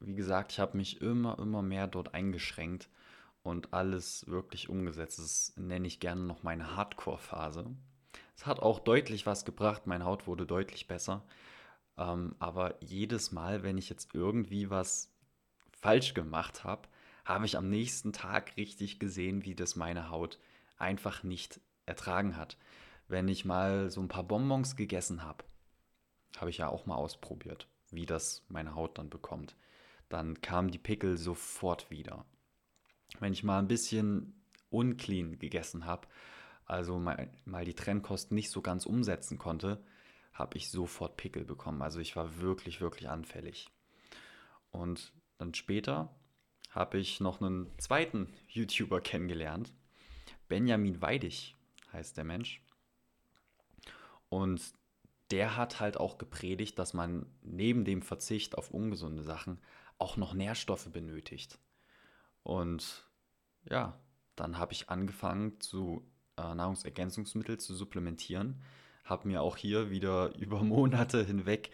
wie 0.00 0.14
gesagt, 0.14 0.52
ich 0.52 0.60
habe 0.60 0.76
mich 0.76 1.00
immer, 1.00 1.38
immer 1.38 1.62
mehr 1.62 1.86
dort 1.86 2.14
eingeschränkt 2.14 2.88
und 3.42 3.72
alles 3.72 4.26
wirklich 4.26 4.68
umgesetzt. 4.68 5.18
Das 5.18 5.52
nenne 5.56 5.86
ich 5.86 6.00
gerne 6.00 6.22
noch 6.22 6.42
meine 6.42 6.76
Hardcore-Phase. 6.76 7.66
Es 8.36 8.46
hat 8.46 8.60
auch 8.60 8.78
deutlich 8.78 9.26
was 9.26 9.44
gebracht, 9.44 9.86
meine 9.86 10.04
Haut 10.04 10.26
wurde 10.26 10.46
deutlich 10.46 10.86
besser. 10.86 11.24
Ähm, 11.96 12.34
aber 12.38 12.82
jedes 12.82 13.32
Mal, 13.32 13.62
wenn 13.62 13.78
ich 13.78 13.88
jetzt 13.88 14.14
irgendwie 14.14 14.70
was 14.70 15.12
falsch 15.72 16.14
gemacht 16.14 16.64
habe, 16.64 16.88
habe 17.24 17.46
ich 17.46 17.56
am 17.56 17.68
nächsten 17.68 18.12
Tag 18.12 18.56
richtig 18.56 18.98
gesehen, 18.98 19.44
wie 19.44 19.54
das 19.54 19.76
meine 19.76 20.10
Haut 20.10 20.38
einfach 20.78 21.22
nicht 21.22 21.60
ertragen 21.84 22.36
hat. 22.36 22.56
Wenn 23.08 23.28
ich 23.28 23.44
mal 23.44 23.90
so 23.90 24.00
ein 24.00 24.08
paar 24.08 24.24
Bonbons 24.24 24.76
gegessen 24.76 25.24
habe, 25.24 25.44
habe 26.38 26.50
ich 26.50 26.58
ja 26.58 26.68
auch 26.68 26.86
mal 26.86 26.96
ausprobiert, 26.96 27.66
wie 27.90 28.06
das 28.06 28.44
meine 28.48 28.74
Haut 28.74 28.98
dann 28.98 29.10
bekommt. 29.10 29.56
Dann 30.08 30.40
kamen 30.40 30.70
die 30.70 30.78
Pickel 30.78 31.16
sofort 31.16 31.90
wieder. 31.90 32.24
Wenn 33.20 33.32
ich 33.32 33.44
mal 33.44 33.58
ein 33.58 33.68
bisschen 33.68 34.34
unclean 34.70 35.38
gegessen 35.38 35.84
habe, 35.86 36.08
also 36.64 36.98
mal, 36.98 37.30
mal 37.44 37.64
die 37.64 37.74
Trennkost 37.74 38.32
nicht 38.32 38.50
so 38.50 38.60
ganz 38.60 38.86
umsetzen 38.86 39.38
konnte, 39.38 39.82
habe 40.32 40.56
ich 40.56 40.70
sofort 40.70 41.16
Pickel 41.16 41.44
bekommen. 41.44 41.82
Also 41.82 42.00
ich 42.00 42.14
war 42.14 42.40
wirklich, 42.40 42.80
wirklich 42.80 43.08
anfällig. 43.08 43.70
Und 44.70 45.12
dann 45.38 45.54
später 45.54 46.14
habe 46.70 46.98
ich 46.98 47.20
noch 47.20 47.40
einen 47.40 47.70
zweiten 47.78 48.32
YouTuber 48.48 49.00
kennengelernt. 49.00 49.72
Benjamin 50.48 51.00
Weidig 51.00 51.56
heißt 51.92 52.16
der 52.16 52.24
Mensch. 52.24 52.62
Und 54.28 54.74
der 55.30 55.56
hat 55.56 55.80
halt 55.80 55.98
auch 55.98 56.18
gepredigt, 56.18 56.78
dass 56.78 56.94
man 56.94 57.26
neben 57.42 57.84
dem 57.84 58.02
Verzicht 58.02 58.56
auf 58.56 58.70
ungesunde 58.70 59.22
Sachen 59.22 59.60
auch 59.98 60.16
noch 60.16 60.34
Nährstoffe 60.34 60.90
benötigt. 60.90 61.58
Und 62.42 63.08
ja, 63.68 63.98
dann 64.36 64.58
habe 64.58 64.72
ich 64.72 64.88
angefangen 64.88 65.60
zu 65.60 66.06
äh, 66.36 66.54
Nahrungsergänzungsmittel 66.54 67.58
zu 67.58 67.74
supplementieren. 67.74 68.62
Habe 69.04 69.28
mir 69.28 69.42
auch 69.42 69.56
hier 69.56 69.90
wieder 69.90 70.34
über 70.38 70.62
Monate 70.62 71.24
hinweg 71.24 71.70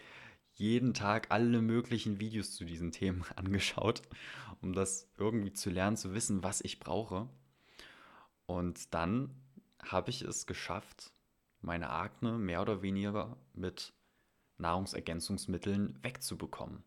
jeden 0.53 0.93
Tag 0.93 1.31
alle 1.31 1.61
möglichen 1.61 2.19
Videos 2.19 2.55
zu 2.55 2.65
diesen 2.65 2.91
Themen 2.91 3.23
angeschaut, 3.35 4.01
um 4.61 4.73
das 4.73 5.09
irgendwie 5.17 5.53
zu 5.53 5.69
lernen, 5.69 5.97
zu 5.97 6.13
wissen, 6.13 6.43
was 6.43 6.61
ich 6.61 6.79
brauche. 6.79 7.29
Und 8.45 8.93
dann 8.93 9.35
habe 9.83 10.09
ich 10.09 10.21
es 10.21 10.45
geschafft, 10.45 11.11
meine 11.65 11.89
Akne 11.89 12.37
mehr 12.37 12.61
oder 12.61 12.81
weniger 12.81 13.37
mit 13.53 13.93
Nahrungsergänzungsmitteln 14.57 15.99
wegzubekommen. 16.01 16.83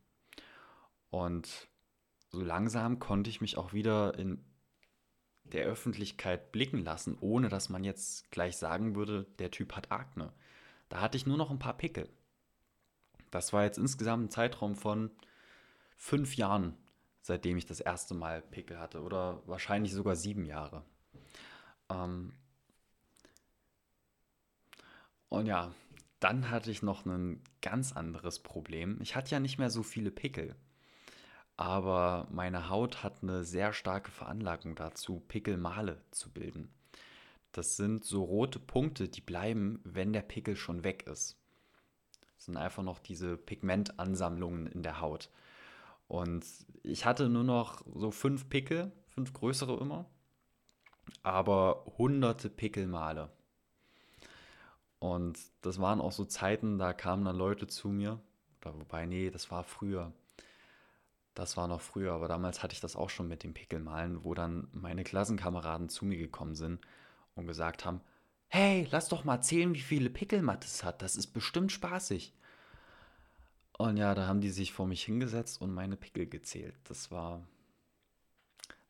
Und 1.11 1.69
so 2.31 2.41
langsam 2.41 2.99
konnte 2.99 3.31
ich 3.31 3.41
mich 3.41 3.59
auch 3.59 3.73
wieder 3.73 4.19
in 4.19 4.45
der 5.45 5.65
Öffentlichkeit 5.65 6.53
blicken 6.53 6.85
lassen, 6.85 7.17
ohne 7.21 7.49
dass 7.49 7.69
man 7.69 7.85
jetzt 7.85 8.31
gleich 8.31 8.57
sagen 8.57 8.95
würde, 8.95 9.25
der 9.39 9.51
Typ 9.51 9.75
hat 9.75 9.91
Akne. 9.91 10.33
Da 10.89 11.01
hatte 11.01 11.17
ich 11.17 11.27
nur 11.27 11.39
noch 11.39 11.51
ein 11.51 11.59
paar 11.59 11.77
Pickel. 11.77 12.09
Das 13.31 13.53
war 13.53 13.65
jetzt 13.65 13.79
insgesamt 13.79 14.25
ein 14.25 14.31
Zeitraum 14.31 14.77
von 14.77 15.11
fünf 15.97 16.37
Jahren, 16.37 16.77
seitdem 17.21 17.57
ich 17.57 17.67
das 17.67 17.81
erste 17.81 18.15
Mal 18.15 18.43
Pickel 18.43 18.79
hatte. 18.79 19.03
Oder 19.03 19.43
wahrscheinlich 19.47 19.93
sogar 19.93 20.17
sieben 20.17 20.45
Jahre. 20.45 20.85
Ähm 21.91 22.35
und 25.29 25.47
ja, 25.47 25.73
dann 26.21 26.51
hatte 26.51 26.71
ich 26.71 26.83
noch 26.83 27.07
ein 27.07 27.43
ganz 27.63 27.93
anderes 27.93 28.41
Problem. 28.41 28.99
Ich 29.01 29.15
hatte 29.15 29.31
ja 29.31 29.41
nicht 29.41 29.59
mehr 29.59 29.71
so 29.71 29.83
viele 29.83 30.11
Pickel. 30.11 30.57
Aber 31.57 32.29
meine 32.31 32.69
Haut 32.69 33.03
hat 33.03 33.23
eine 33.23 33.45
sehr 33.45 33.73
starke 33.73 34.11
Veranlagung 34.11 34.75
dazu, 34.77 35.21
Pickelmale 35.27 36.01
zu 36.13 36.33
bilden. 36.33 36.73
Das 37.53 37.77
sind 37.77 38.05
so 38.05 38.23
rote 38.23 38.61
Punkte, 38.61 39.09
die 39.09 39.21
bleiben, 39.21 39.81
wenn 39.85 40.13
der 40.13 40.23
Pickel 40.23 40.55
schon 40.55 40.85
weg 40.85 41.05
ist. 41.09 41.37
Das 42.37 42.45
sind 42.45 42.57
einfach 42.57 42.85
noch 42.85 43.01
diese 43.01 43.37
Pigmentansammlungen 43.37 44.69
in 44.69 44.85
der 44.85 45.01
Haut. 45.01 45.31
Und 46.07 46.47
ich 46.85 47.05
hatte 47.05 47.29
nur 47.29 47.45
noch 47.45 47.85
so 47.95 48.11
fünf 48.11 48.49
Pickel, 48.49 48.93
fünf 49.09 49.33
größere 49.33 49.79
immer, 49.81 50.07
aber 51.23 51.85
hunderte 51.99 52.49
Pickelmale. 52.49 53.31
Und 54.99 55.39
das 55.63 55.81
waren 55.81 56.01
auch 56.01 56.13
so 56.13 56.25
Zeiten, 56.25 56.79
da 56.79 56.93
kamen 56.93 57.25
dann 57.25 57.37
Leute 57.37 57.67
zu 57.67 57.89
mir, 57.89 58.21
wobei, 58.63 59.07
nee, 59.07 59.31
das 59.31 59.51
war 59.51 59.65
früher. 59.65 60.13
Das 61.35 61.57
war 61.57 61.69
noch 61.69 61.81
früher, 61.81 62.13
aber 62.13 62.27
damals 62.27 62.63
hatte 62.63 62.73
ich 62.75 62.81
das 62.81 62.97
auch 62.97 63.11
schon 63.11 63.29
mit 63.29 63.45
dem 63.45 63.55
Pickelmalen, 63.55 64.25
wo 64.25 64.35
dann 64.35 64.67
meine 64.73 65.05
Klassenkameraden 65.05 65.89
zu 65.89 66.05
mir 66.05 66.19
gekommen 66.19 66.57
sind 66.57 66.81
und 67.37 67.47
gesagt 67.47 67.85
haben, 67.85 68.01
hey, 68.49 68.89
lass 68.91 69.09
doch 69.09 69.25
mal 69.25 69.37
erzählen, 69.37 69.73
wie 69.75 69.81
viele 69.81 70.11
Pickel 70.11 70.43
Mattes 70.43 70.83
hat, 70.83 71.01
das 71.01 71.15
ist 71.15 71.29
bestimmt 71.29 71.71
spaßig. 71.71 72.35
Und 73.79 73.99
ja, 73.99 74.17
da 74.17 74.27
haben 74.27 74.41
die 74.41 74.51
sich 74.51 74.73
vor 74.73 74.89
mich 74.89 75.05
hingesetzt 75.05 75.61
und 75.63 75.73
meine 75.73 75.97
Pickel 75.97 76.27
gezählt. 76.27 76.75
Das 76.85 77.13
war, 77.13 77.47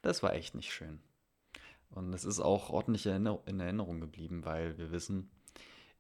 das 0.01 0.23
war 0.23 0.33
echt 0.33 0.55
nicht 0.55 0.73
schön. 0.73 1.03
Und 1.90 2.14
es 2.14 2.25
ist 2.25 2.40
auch 2.40 2.71
ordentlich 2.71 3.05
in 3.05 3.61
Erinnerung 3.61 4.01
geblieben, 4.01 4.47
weil 4.47 4.79
wir 4.79 4.90
wissen, 4.90 5.31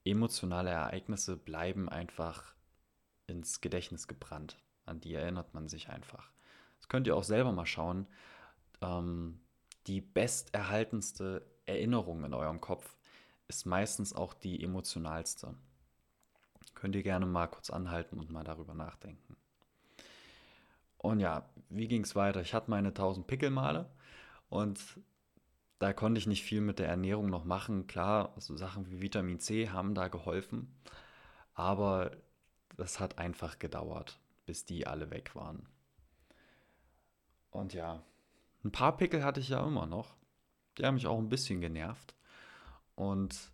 emotionale 0.04 0.70
Ereignisse 0.70 1.36
bleiben 1.36 1.88
einfach 1.88 2.54
ins 3.26 3.60
Gedächtnis 3.60 4.08
gebrannt. 4.08 4.58
An 4.86 5.00
die 5.00 5.14
erinnert 5.14 5.54
man 5.54 5.68
sich 5.68 5.90
einfach. 5.90 6.30
Das 6.78 6.88
könnt 6.88 7.06
ihr 7.06 7.16
auch 7.16 7.24
selber 7.24 7.52
mal 7.52 7.66
schauen. 7.66 8.06
Ähm, 8.80 9.40
die 9.86 10.00
besterhaltenste 10.00 11.46
Erinnerung 11.66 12.24
in 12.24 12.34
eurem 12.34 12.60
Kopf 12.60 12.96
ist 13.48 13.66
meistens 13.66 14.12
auch 14.12 14.34
die 14.34 14.62
emotionalste. 14.62 15.54
Könnt 16.74 16.94
ihr 16.94 17.02
gerne 17.02 17.26
mal 17.26 17.48
kurz 17.48 17.70
anhalten 17.70 18.18
und 18.18 18.30
mal 18.30 18.44
darüber 18.44 18.74
nachdenken. 18.74 19.36
Und 20.98 21.20
ja, 21.20 21.48
wie 21.68 21.88
ging 21.88 22.02
es 22.02 22.16
weiter? 22.16 22.40
Ich 22.40 22.54
hatte 22.54 22.70
meine 22.70 22.88
1000 22.88 23.26
Pickelmale 23.26 23.90
und 24.48 24.80
da 25.78 25.92
konnte 25.92 26.18
ich 26.18 26.26
nicht 26.26 26.42
viel 26.42 26.60
mit 26.60 26.78
der 26.78 26.88
Ernährung 26.88 27.30
noch 27.30 27.44
machen. 27.44 27.86
Klar, 27.86 28.32
so 28.38 28.56
Sachen 28.56 28.90
wie 28.90 29.00
Vitamin 29.00 29.38
C 29.38 29.68
haben 29.70 29.94
da 29.94 30.08
geholfen, 30.08 30.74
aber 31.54 32.10
das 32.76 33.00
hat 33.00 33.18
einfach 33.18 33.58
gedauert, 33.58 34.18
bis 34.46 34.64
die 34.64 34.86
alle 34.86 35.10
weg 35.10 35.34
waren. 35.34 35.66
Und 37.50 37.74
ja, 37.74 38.02
ein 38.64 38.72
paar 38.72 38.96
Pickel 38.96 39.24
hatte 39.24 39.40
ich 39.40 39.48
ja 39.48 39.66
immer 39.66 39.86
noch. 39.86 40.14
Die 40.76 40.84
haben 40.84 40.94
mich 40.94 41.06
auch 41.06 41.18
ein 41.18 41.28
bisschen 41.28 41.60
genervt. 41.60 42.14
Und 42.94 43.50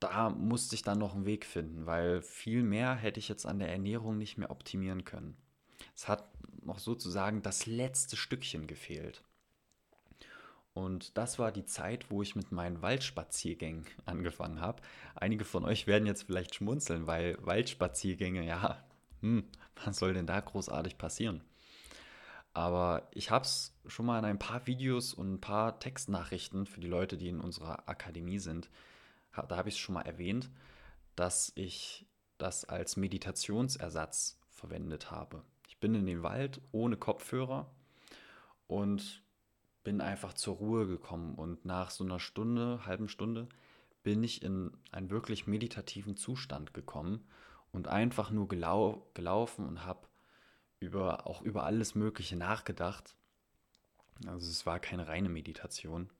da 0.00 0.30
musste 0.30 0.74
ich 0.74 0.82
dann 0.82 0.98
noch 0.98 1.14
einen 1.14 1.26
Weg 1.26 1.44
finden, 1.44 1.86
weil 1.86 2.22
viel 2.22 2.62
mehr 2.62 2.94
hätte 2.94 3.20
ich 3.20 3.28
jetzt 3.28 3.46
an 3.46 3.58
der 3.58 3.70
Ernährung 3.70 4.18
nicht 4.18 4.38
mehr 4.38 4.50
optimieren 4.50 5.04
können. 5.04 5.36
Es 5.94 6.08
hat 6.08 6.28
noch 6.64 6.78
sozusagen 6.78 7.42
das 7.42 7.66
letzte 7.66 8.16
Stückchen 8.16 8.66
gefehlt. 8.66 9.22
Und 10.72 11.16
das 11.18 11.38
war 11.38 11.50
die 11.50 11.64
Zeit, 11.64 12.10
wo 12.10 12.22
ich 12.22 12.36
mit 12.36 12.52
meinen 12.52 12.80
Waldspaziergängen 12.82 13.86
angefangen 14.04 14.60
habe. 14.60 14.82
Einige 15.14 15.44
von 15.44 15.64
euch 15.64 15.86
werden 15.86 16.06
jetzt 16.06 16.24
vielleicht 16.24 16.54
schmunzeln, 16.54 17.06
weil 17.06 17.36
Waldspaziergänge, 17.44 18.46
ja, 18.46 18.84
hm, 19.20 19.44
was 19.84 19.98
soll 19.98 20.14
denn 20.14 20.26
da 20.26 20.40
großartig 20.40 20.96
passieren? 20.98 21.42
Aber 22.52 23.08
ich 23.12 23.30
habe 23.30 23.44
es 23.44 23.74
schon 23.86 24.06
mal 24.06 24.18
in 24.18 24.24
ein 24.24 24.38
paar 24.38 24.66
Videos 24.66 25.14
und 25.14 25.34
ein 25.34 25.40
paar 25.40 25.78
Textnachrichten 25.78 26.66
für 26.66 26.80
die 26.80 26.88
Leute, 26.88 27.16
die 27.16 27.28
in 27.28 27.40
unserer 27.40 27.88
Akademie 27.88 28.38
sind, 28.38 28.70
da 29.32 29.56
habe 29.56 29.68
ich 29.68 29.76
es 29.76 29.80
schon 29.80 29.94
mal 29.94 30.02
erwähnt, 30.02 30.50
dass 31.14 31.52
ich 31.54 32.06
das 32.38 32.64
als 32.64 32.96
Meditationsersatz 32.96 34.40
verwendet 34.48 35.10
habe. 35.10 35.44
Ich 35.68 35.78
bin 35.78 35.94
in 35.94 36.06
den 36.06 36.22
Wald 36.22 36.60
ohne 36.72 36.96
Kopfhörer 36.96 37.70
und 38.66 39.22
bin 39.82 40.00
einfach 40.00 40.34
zur 40.34 40.56
Ruhe 40.56 40.86
gekommen 40.86 41.34
und 41.34 41.64
nach 41.64 41.90
so 41.90 42.04
einer 42.04 42.20
Stunde, 42.20 42.84
halben 42.86 43.08
Stunde, 43.08 43.48
bin 44.02 44.22
ich 44.22 44.42
in 44.42 44.72
einen 44.92 45.10
wirklich 45.10 45.46
meditativen 45.46 46.16
Zustand 46.16 46.74
gekommen 46.74 47.26
und 47.72 47.88
einfach 47.88 48.30
nur 48.30 48.48
gelau 48.48 49.10
gelaufen 49.14 49.66
und 49.66 49.84
habe 49.84 50.08
über, 50.80 51.26
auch 51.26 51.42
über 51.42 51.64
alles 51.64 51.94
Mögliche 51.94 52.36
nachgedacht. 52.36 53.16
Also 54.26 54.50
es 54.50 54.66
war 54.66 54.80
keine 54.80 55.08
reine 55.08 55.28
Meditation. 55.28 56.10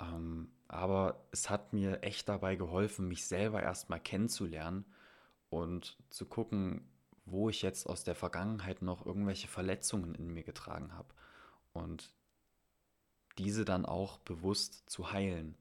Ähm, 0.00 0.50
aber 0.68 1.24
es 1.30 1.50
hat 1.50 1.72
mir 1.72 2.02
echt 2.02 2.28
dabei 2.28 2.56
geholfen, 2.56 3.08
mich 3.08 3.26
selber 3.26 3.62
erstmal 3.62 4.00
kennenzulernen 4.00 4.84
und 5.50 5.96
zu 6.10 6.26
gucken, 6.26 6.88
wo 7.24 7.48
ich 7.48 7.62
jetzt 7.62 7.86
aus 7.86 8.04
der 8.04 8.14
Vergangenheit 8.14 8.82
noch 8.82 9.06
irgendwelche 9.06 9.48
Verletzungen 9.48 10.14
in 10.14 10.28
mir 10.28 10.42
getragen 10.42 10.94
habe. 10.94 11.14
Und 11.72 12.14
diese 13.38 13.64
dann 13.64 13.86
auch 13.86 14.18
bewusst 14.18 14.88
zu 14.90 15.12
heilen. 15.12 15.56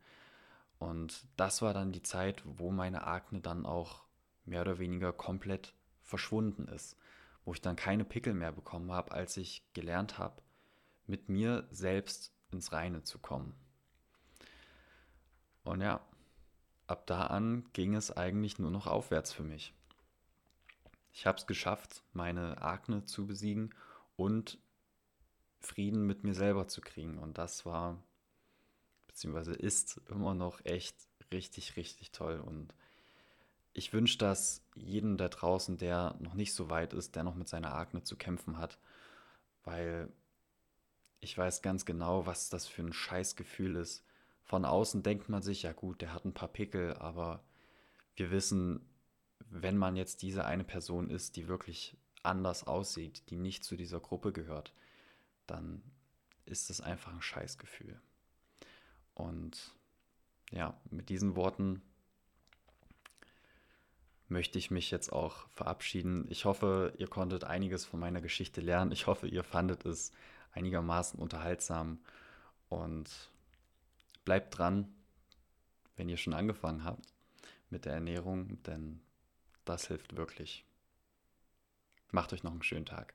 Und 0.78 1.28
das 1.38 1.62
war 1.62 1.74
dann 1.74 1.92
die 1.92 2.04
Zeit, 2.04 2.44
wo 2.46 2.72
meine 2.72 3.06
Akne 3.08 3.40
dann 3.40 3.66
auch 3.66 4.04
mehr 4.46 4.62
oder 4.62 4.80
weniger 4.80 5.14
komplett 5.14 5.74
verschwunden 6.02 6.68
ist 6.68 6.98
wo 7.46 7.54
ich 7.54 7.62
dann 7.62 7.76
keine 7.76 8.06
Pickel 8.06 8.34
mehr 8.34 8.52
bekommen 8.52 8.92
habe, 8.92 9.12
als 9.12 9.38
ich 9.38 9.64
gelernt 9.74 10.18
habe, 10.18 10.42
mit 11.08 11.30
mir 11.30 11.68
selbst 11.72 12.34
ins 12.52 12.72
Reine 12.72 13.04
zu 13.04 13.20
kommen. 13.20 13.56
Und 15.64 15.82
ja, 15.82 16.06
ab 16.88 17.08
da 17.08 17.28
an 17.28 17.66
ging 17.74 17.96
es 17.96 18.16
eigentlich 18.16 18.60
nur 18.60 18.72
noch 18.72 18.88
aufwärts 18.88 19.34
für 19.34 19.44
mich. 19.44 19.74
Ich 21.14 21.26
habe 21.26 21.38
es 21.38 21.48
geschafft, 21.48 22.04
meine 22.14 22.62
Akne 22.62 23.06
zu 23.06 23.28
besiegen 23.28 23.74
und 24.16 24.60
Frieden 25.62 26.06
mit 26.06 26.24
mir 26.24 26.34
selber 26.34 26.68
zu 26.68 26.82
kriegen. 26.82 27.18
Und 27.18 27.38
das 27.38 27.66
war, 27.66 28.02
beziehungsweise 29.08 29.54
ist 29.54 30.02
immer 30.10 30.34
noch 30.34 30.64
echt 30.66 30.96
richtig, 31.32 31.76
richtig 31.78 32.12
toll. 32.12 32.40
Und 32.40 32.74
ich 33.74 33.94
wünsche 33.94 34.18
das 34.18 34.64
jedem 34.76 35.18
da 35.18 35.30
draußen, 35.30 35.78
der 35.78 36.16
noch 36.20 36.34
nicht 36.34 36.54
so 36.54 36.70
weit 36.70 36.94
ist, 36.94 37.16
der 37.16 37.24
noch 37.24 37.36
mit 37.36 37.48
seiner 37.48 37.74
Akne 37.74 38.04
zu 38.04 38.18
kämpfen 38.18 38.58
hat, 38.58 38.80
weil 39.64 40.12
ich 41.22 41.38
weiß 41.38 41.62
ganz 41.62 41.86
genau, 41.86 42.26
was 42.26 42.50
das 42.50 42.68
für 42.68 42.82
ein 42.82 42.94
Scheißgefühl 42.94 43.76
ist. 43.76 44.04
Von 44.44 44.66
außen 44.66 45.04
denkt 45.04 45.30
man 45.30 45.42
sich, 45.42 45.64
ja 45.64 45.72
gut, 45.72 46.02
der 46.02 46.14
hat 46.14 46.26
ein 46.26 46.34
paar 46.34 46.50
Pickel, 46.50 46.96
aber 46.96 47.44
wir 48.16 48.32
wissen, 48.32 48.82
wenn 49.50 49.78
man 49.78 49.96
jetzt 49.96 50.24
diese 50.24 50.46
eine 50.46 50.64
Person 50.64 51.10
ist, 51.10 51.36
die 51.36 51.48
wirklich 51.48 51.96
anders 52.24 52.68
aussieht, 52.68 53.30
die 53.30 53.38
nicht 53.38 53.64
zu 53.64 53.76
dieser 53.76 54.00
Gruppe 54.00 54.32
gehört, 54.32 54.74
dann 55.52 55.84
ist 56.46 56.70
es 56.70 56.82
einfach 56.82 57.14
ein 57.14 57.22
Scheißgefühl. 57.22 58.00
Und 59.14 59.76
ja, 60.52 60.80
mit 60.90 61.10
diesen 61.10 61.36
Worten 61.36 61.82
möchte 64.28 64.58
ich 64.58 64.72
mich 64.72 64.92
jetzt 64.92 65.12
auch 65.12 65.48
verabschieden. 65.50 66.26
Ich 66.30 66.46
hoffe, 66.46 66.94
ihr 66.98 67.08
konntet 67.08 67.44
einiges 67.44 67.86
von 67.86 68.00
meiner 68.00 68.22
Geschichte 68.22 68.62
lernen. 68.62 68.92
Ich 68.92 69.08
hoffe, 69.08 69.28
ihr 69.28 69.44
fandet 69.44 69.86
es 69.86 70.12
einigermaßen 70.54 71.20
unterhaltsam 71.20 72.00
und 72.70 73.32
bleibt 74.24 74.58
dran, 74.58 74.94
wenn 75.96 76.10
ihr 76.10 76.18
schon 76.18 76.34
angefangen 76.34 76.84
habt 76.84 77.14
mit 77.70 77.86
der 77.86 77.94
Ernährung, 77.94 78.62
denn 78.64 79.02
das 79.66 79.88
hilft 79.88 80.16
wirklich. 80.16 80.66
Macht 82.12 82.34
euch 82.34 82.44
noch 82.44 82.52
einen 82.52 82.64
schönen 82.64 82.86
Tag. 82.86 83.14